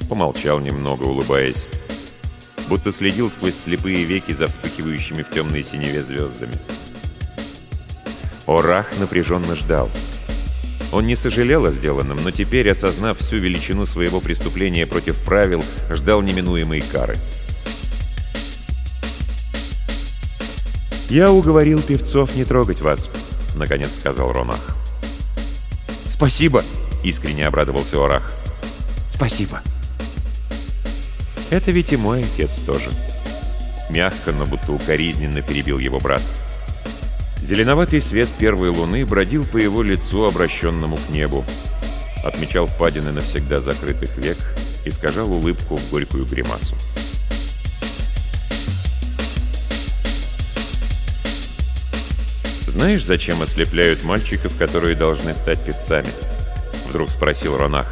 Помолчал 0.10 0.60
немного, 0.60 1.04
улыбаясь. 1.04 1.67
Будто 2.70 2.91
следил 2.91 3.30
сквозь 3.30 3.56
слепые 3.56 4.04
веки 4.04 4.32
за 4.32 4.48
вспыхивающими 4.48 5.24
в 5.24 5.30
темной 5.30 5.63
синеве 5.63 6.02
звездами. 6.04 6.58
Орах 8.46 8.88
напряженно 9.00 9.56
ждал. 9.56 9.89
Он 10.93 11.06
не 11.06 11.15
сожалел 11.15 11.65
о 11.65 11.72
сделанном, 11.72 12.24
но 12.24 12.32
теперь, 12.32 12.70
осознав 12.70 13.20
всю 13.20 13.38
величину 13.38 13.86
своего 13.86 14.22
преступления 14.22 14.88
против 14.88 15.17
правил, 15.17 15.63
ждал 15.89 16.22
неминуемой 16.22 16.82
кары. 16.82 17.17
«Я 21.10 21.32
уговорил 21.32 21.82
певцов 21.82 22.36
не 22.36 22.46
трогать 22.46 22.82
вас»,— 22.82 23.10
наконец 23.56 23.96
сказал 23.96 24.32
Ронах. 24.32 24.76
«Спасибо!»— 26.10 26.63
искренне 27.04 27.48
обрадовался 27.48 28.04
Орах. 28.04 28.34
«Спасибо!» 29.10 29.62
Это 31.50 31.72
ведь 31.72 31.94
и 31.94 31.98
мой 31.98 32.24
отец 32.24 32.60
тоже. 32.60 32.90
Мягко, 33.90 34.34
но 34.34 34.46
будто 34.46 34.74
укоризненно 34.74 35.42
перебил 35.42 35.80
его 35.80 36.00
брат. 36.00 36.22
Зеленоватый 37.42 38.02
свет 38.02 38.28
первой 38.38 38.70
луны 38.70 39.06
бродил 39.06 39.46
по 39.46 39.58
его 39.58 39.82
лицу, 39.82 40.26
обращенному 40.26 40.98
к 40.98 41.10
небу. 41.10 41.46
Отмечал 42.24 42.68
впадины 42.68 43.12
навсегда 43.12 43.62
закрытых 43.62 44.18
век, 44.18 44.38
искажал 44.86 45.32
улыбку 45.32 45.78
в 45.78 45.90
горькую 45.90 46.26
гримасу. 46.26 46.76
«Знаешь, 52.68 53.06
зачем 53.06 53.42
ослепляют 53.42 54.04
мальчиков, 54.04 54.56
которые 54.58 54.96
должны 54.96 55.34
стать 55.36 55.64
певцами?» 55.64 56.10
Вдруг 56.90 57.10
спросил 57.10 57.58
Ронах. 57.58 57.88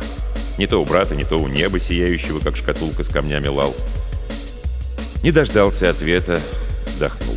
Не 0.57 0.67
то 0.67 0.81
у 0.81 0.85
брата, 0.85 1.15
не 1.15 1.23
то 1.23 1.37
у 1.37 1.47
неба, 1.47 1.79
сияющего, 1.79 2.39
как 2.39 2.55
шкатулка 2.55 3.03
с 3.03 3.09
камнями 3.09 3.47
лал. 3.47 3.75
Не 5.21 5.31
дождался 5.31 5.89
ответа, 5.89 6.39
вздохнул. 6.85 7.35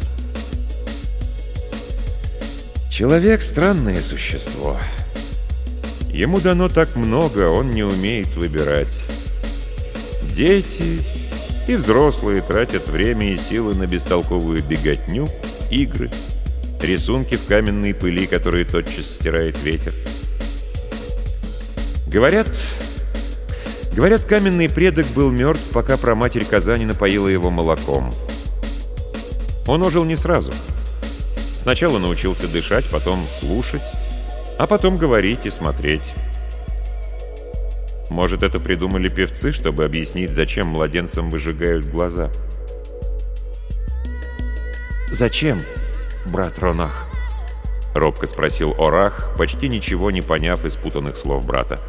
Человек— 2.91 3.43
странное 3.43 4.03
существо. 4.03 4.79
Ему 6.13 6.41
дано 6.41 6.69
так 6.69 6.97
много, 6.97 7.49
он 7.49 7.71
не 7.71 7.83
умеет 7.83 8.35
выбирать. 8.35 9.05
Дети 10.35 11.03
и 11.69 11.77
взрослые 11.77 12.41
тратят 12.41 12.89
время 12.89 13.33
и 13.33 13.37
силы 13.37 13.75
на 13.75 13.87
бестолковую 13.87 14.63
беготню, 14.63 15.29
игры, 15.71 16.11
рисунки 16.83 17.37
в 17.37 17.45
каменной 17.47 17.95
пыли, 17.95 18.27
которые 18.27 18.65
тотчас 18.65 19.07
стирает 19.07 19.63
ветер. 19.63 19.93
Говорят, 22.07 22.49
Говорят, 23.99 24.23
каменный 24.23 24.69
предок 24.69 25.09
был 25.09 25.33
мертв, 25.33 25.65
пока 25.73 25.97
проматерь 25.97 26.45
Казани 26.45 26.87
напоила 26.87 27.27
его 27.27 27.51
молоком. 27.51 28.15
Он 29.67 29.83
ожил 29.83 30.05
не 30.05 30.15
сразу. 30.15 30.53
Сначала 31.59 31.99
научился 31.99 32.47
дышать, 32.47 32.89
потом 32.93 33.27
слушать, 33.27 33.83
а 34.57 34.69
потом 34.69 34.99
говорить 34.99 35.47
и 35.47 35.51
смотреть. 35.51 36.14
Может, 38.09 38.45
это 38.45 38.61
придумали 38.61 39.09
певцы, 39.09 39.51
чтобы 39.51 39.85
объяснить, 39.85 40.31
зачем 40.31 40.68
младенцам 40.68 41.29
выжигают 41.29 41.85
глаза? 41.85 42.31
«Зачем, 45.11 45.61
брат 46.25 46.57
Ронах?»— 46.61 47.09
робко 47.95 48.29
спросил 48.29 48.77
Орах, 48.79 49.35
почти 49.37 49.68
ничего 49.68 50.12
не 50.12 50.22
поняв 50.22 50.64
из 50.64 50.77
путанных 50.77 51.16
слов 51.16 51.45
брата 51.45 51.81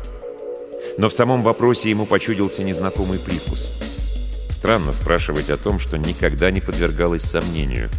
но 0.99 1.07
в 1.07 1.13
самом 1.13 1.43
вопросе 1.43 1.89
ему 1.89 2.05
почудился 2.05 2.61
незнакомый 2.61 3.19
привкус. 3.19 3.69
Странно 4.49 4.91
спрашивать 4.91 5.49
о 5.49 5.55
том, 5.55 5.79
что 5.79 5.97
никогда 5.97 6.51
не 6.51 6.59
подвергалось 6.59 7.21
сомнению. 7.21 7.89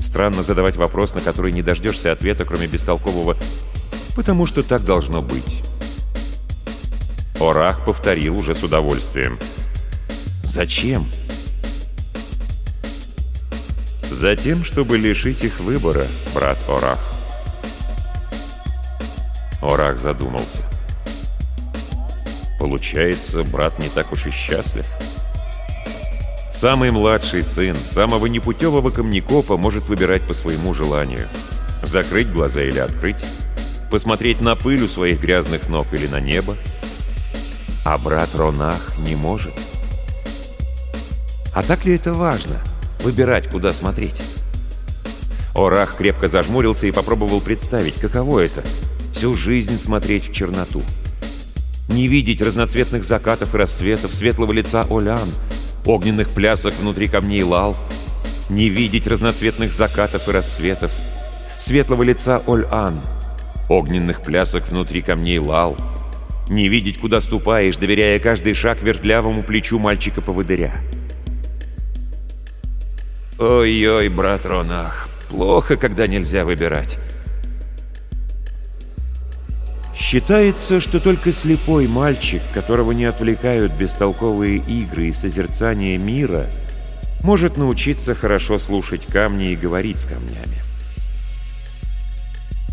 Странно 0.00 0.42
задавать 0.42 0.74
вопрос, 0.74 1.14
на 1.14 1.20
который 1.20 1.52
не 1.52 1.62
дождешься 1.62 2.10
ответа, 2.10 2.44
кроме 2.44 2.66
бестолкового 2.66 3.36
«потому 4.16 4.46
что 4.46 4.64
так 4.64 4.84
должно 4.84 5.22
быть». 5.22 5.62
Орах 7.38 7.84
повторил 7.84 8.36
уже 8.36 8.56
с 8.56 8.64
удовольствием. 8.64 9.38
«Зачем?» 10.42 11.06
«Затем, 14.10 14.64
чтобы 14.64 14.98
лишить 14.98 15.44
их 15.44 15.60
выбора, 15.60 16.08
брат 16.34 16.58
Орах». 16.68 16.98
Орах 19.62 19.98
задумался. 19.98 20.64
Получается, 22.62 23.42
брат 23.42 23.80
не 23.80 23.88
так 23.88 24.12
уж 24.12 24.26
и 24.26 24.30
счастлив. 24.30 24.86
Самый 26.52 26.92
младший 26.92 27.42
сын 27.42 27.76
самого 27.84 28.26
непутевого 28.26 28.90
камнекопа 28.90 29.56
может 29.56 29.88
выбирать 29.88 30.22
по 30.22 30.32
своему 30.32 30.72
желанию. 30.72 31.26
Закрыть 31.82 32.30
глаза 32.30 32.62
или 32.62 32.78
открыть. 32.78 33.24
Посмотреть 33.90 34.40
на 34.40 34.54
пыль 34.54 34.84
у 34.84 34.88
своих 34.88 35.20
грязных 35.20 35.68
ног 35.68 35.88
или 35.92 36.06
на 36.06 36.20
небо. 36.20 36.56
А 37.84 37.98
брат 37.98 38.30
Ронах 38.36 38.96
не 38.98 39.16
может. 39.16 39.54
А 41.52 41.64
так 41.64 41.84
ли 41.84 41.96
это 41.96 42.14
важно? 42.14 42.60
Выбирать, 43.02 43.48
куда 43.48 43.74
смотреть? 43.74 44.22
Орах 45.52 45.96
крепко 45.96 46.28
зажмурился 46.28 46.86
и 46.86 46.92
попробовал 46.92 47.40
представить, 47.40 47.98
каково 48.00 48.38
это— 48.38 48.62
всю 49.12 49.34
жизнь 49.34 49.78
смотреть 49.78 50.28
в 50.28 50.32
черноту. 50.32 50.84
Не 51.92 52.08
видеть 52.08 52.40
разноцветных 52.40 53.04
закатов 53.04 53.54
и 53.54 53.58
рассветов, 53.58 54.14
светлого 54.14 54.52
лица 54.52 54.86
Олян, 54.88 55.28
огненных 55.84 56.30
плясок 56.30 56.72
внутри 56.80 57.06
камней 57.06 57.42
Лал, 57.42 57.76
не 58.48 58.70
видеть 58.70 59.06
разноцветных 59.06 59.74
закатов 59.74 60.26
и 60.26 60.32
рассветов, 60.32 60.90
светлого 61.58 62.02
лица 62.02 62.42
Оль-Ан, 62.46 62.98
огненных 63.68 64.22
плясок 64.22 64.68
внутри 64.68 65.02
камней 65.02 65.38
Лал, 65.38 65.76
не 66.48 66.68
видеть, 66.68 66.98
куда 66.98 67.20
ступаешь, 67.20 67.76
доверяя 67.76 68.18
каждый 68.18 68.54
шаг 68.54 68.82
вертлявому 68.82 69.42
плечу 69.42 69.78
мальчика-поводыря. 69.78 70.72
Ой-ой, 73.38 74.08
брат 74.08 74.46
Ронах, 74.46 75.10
плохо, 75.28 75.76
когда 75.76 76.06
нельзя 76.06 76.46
выбирать. 76.46 76.98
Считается, 80.02 80.80
что 80.80 80.98
только 80.98 81.30
слепой 81.32 81.86
мальчик, 81.86 82.42
которого 82.52 82.90
не 82.90 83.04
отвлекают 83.04 83.72
бестолковые 83.72 84.56
игры 84.56 85.06
и 85.06 85.12
созерцание 85.12 85.96
мира, 85.96 86.48
может 87.22 87.56
научиться 87.56 88.16
хорошо 88.16 88.58
слушать 88.58 89.06
камни 89.06 89.52
и 89.52 89.56
говорить 89.56 90.00
с 90.00 90.04
камнями. 90.04 90.60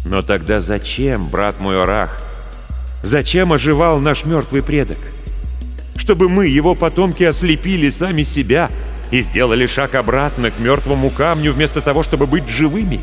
Но 0.03 0.23
тогда 0.23 0.59
зачем, 0.59 1.30
брат 1.30 1.59
мой 1.59 1.80
Орах, 1.80 2.19
зачем 3.03 3.53
оживал 3.53 3.99
наш 3.99 4.25
мертвый 4.25 4.63
предок? 4.63 4.97
Чтобы 5.95 6.30
мы, 6.30 6.47
его 6.47 6.73
потомки, 6.73 7.23
ослепили 7.23 7.91
сами 7.91 8.23
себя 8.23 8.71
и 9.11 9.21
сделали 9.21 9.67
шаг 9.67 9.93
обратно 9.93 10.49
к 10.49 10.59
мертвому 10.59 11.11
камню, 11.11 11.53
вместо 11.53 11.82
того, 11.82 12.01
чтобы 12.01 12.25
быть 12.25 12.49
живыми? 12.49 12.99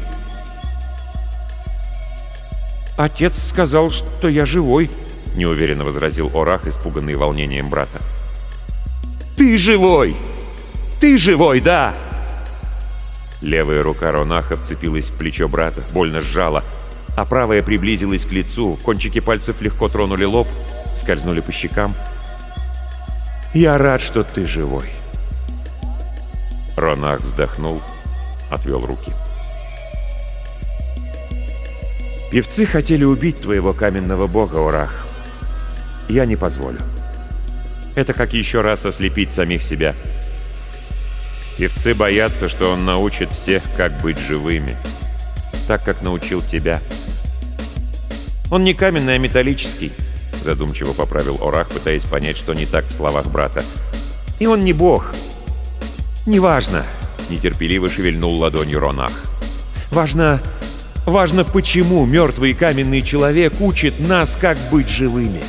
«Отец 2.97 3.39
сказал, 3.39 3.91
что 3.91 4.29
я 4.29 4.47
живой»,— 4.47 4.91
неуверенно 5.35 5.85
возразил 5.85 6.31
Орах, 6.35 6.67
испуганный 6.67 7.15
волнением 7.15 7.69
брата. 7.69 8.01
«Ты 9.37 9.59
живой! 9.59 10.17
Ты 10.99 11.19
живой, 11.19 11.61
да!» 11.61 11.95
Левая 13.43 13.83
рука 13.83 14.11
Ронаха 14.13 14.57
вцепилась 14.57 15.11
в 15.11 15.19
плечо 15.19 15.47
брата, 15.47 15.83
больно 15.93 16.21
сжала, 16.23 16.65
а 17.17 17.27
правая 17.27 17.63
приблизилась 17.63 18.25
к 18.25 18.33
лицу, 18.33 18.79
кончики 18.83 19.21
пальцев 19.21 19.61
легко 19.61 19.89
тронули 19.89 20.25
лоб, 20.25 20.49
скользнули 20.97 21.41
по 21.41 21.53
щекам. 21.53 21.95
«Я 23.53 23.77
рад, 23.77 24.01
что 24.01 24.25
ты 24.25 24.47
живой!» 24.47 24.89
Ронах 26.77 27.21
вздохнул, 27.21 27.83
отвел 28.51 28.85
руки. 28.87 29.13
Певцы 32.31 32.67
хотели 32.67 33.05
убить 33.05 33.41
твоего 33.41 33.73
каменного 33.73 34.27
бога, 34.27 34.57
Урах. 34.57 35.07
Я 36.09 36.25
не 36.25 36.37
позволю. 36.37 36.81
Это 37.95 38.13
как 38.13 38.33
еще 38.33 38.61
раз 38.61 38.85
ослепить 38.85 39.33
самих 39.33 39.63
себя. 39.63 39.95
Певцы 41.57 41.95
боятся, 41.95 42.49
что 42.49 42.73
он 42.73 42.85
научит 42.85 43.31
всех, 43.31 43.63
как 43.77 43.93
быть 44.03 44.19
живыми. 44.19 44.77
Так, 45.69 45.85
как 45.85 46.03
научил 46.03 46.43
тебя. 46.43 46.83
Он 48.51 48.63
не 48.63 48.75
каменный, 48.75 49.15
а 49.15 49.19
металлический, 49.19 49.93
задумчиво 50.43 50.93
поправил 50.93 51.39
Орах, 51.41 51.69
пытаясь 51.69 52.05
понять, 52.05 52.37
что 52.37 52.55
не 52.55 52.67
так 52.67 52.87
в 52.87 52.93
словах 52.93 53.27
брата. 53.27 53.65
И 54.39 54.47
он 54.47 54.65
не 54.65 54.73
бог. 54.73 55.15
Неважно, 56.27 56.85
нетерпеливо 57.31 57.89
шевельнул 57.89 58.37
ладонью 58.37 58.79
Ронах. 58.79 59.13
Важно, 59.91 60.41
Важно, 61.07 61.45
почему 61.45 62.05
мертвый 62.05 62.53
каменный 62.53 63.01
человек 63.01 63.53
учит 63.61 64.01
нас, 64.01 64.37
как 64.37 64.59
быть 64.73 64.89
живыми. 64.89 65.41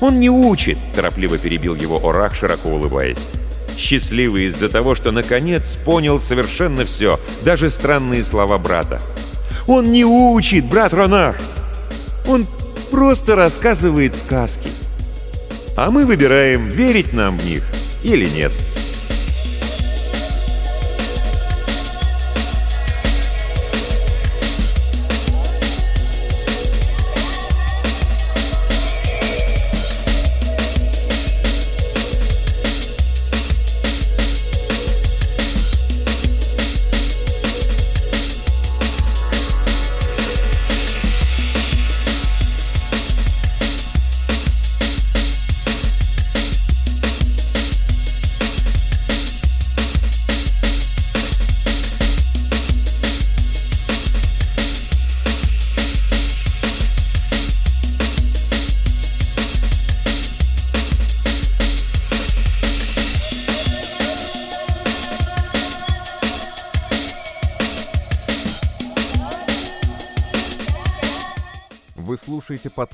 Он 0.00 0.20
не 0.20 0.30
учит, 0.30 0.78
торопливо 0.94 1.38
перебил 1.38 1.74
его 1.74 1.96
Орах, 2.08 2.36
широко 2.36 2.68
улыбаясь. 2.68 3.28
Счастливый 3.76 4.44
из-за 4.44 4.68
того, 4.68 4.94
что 4.94 5.10
наконец 5.10 5.76
понял 5.84 6.20
совершенно 6.20 6.84
все, 6.84 7.18
даже 7.44 7.68
странные 7.68 8.22
слова 8.22 8.58
брата. 8.58 9.02
Он 9.66 9.90
не 9.90 10.04
учит, 10.04 10.64
брат 10.64 10.94
Ронах. 10.94 11.36
Он 12.28 12.46
просто 12.92 13.34
рассказывает 13.34 14.16
сказки. 14.16 14.70
А 15.76 15.90
мы 15.90 16.06
выбираем, 16.06 16.68
верить 16.68 17.12
нам 17.12 17.38
в 17.38 17.44
них 17.44 17.64
или 18.04 18.28
нет.— 18.28 18.52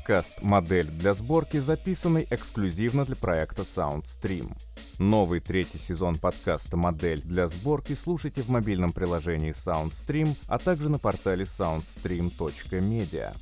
подкаст 0.07 0.41
«Модель 0.41 0.87
для 0.87 1.15
сборки», 1.15 1.59
записанный 1.59 2.29
эксклюзивно 2.31 3.05
для 3.05 3.17
проекта 3.17 3.63
SoundStream. 3.63 4.57
Новый 5.01 5.41
третий 5.41 5.79
сезон 5.79 6.15
подкаста 6.15 6.77
«Модель 6.77 7.21
для 7.23 7.49
сборки» 7.49 7.95
слушайте 7.95 8.43
в 8.43 8.49
мобильном 8.49 8.93
приложении 8.93 9.51
SoundStream, 9.51 10.37
а 10.47 10.59
также 10.59 10.91
на 10.91 11.01
портале 11.01 11.43
soundstream.media. 11.43 13.35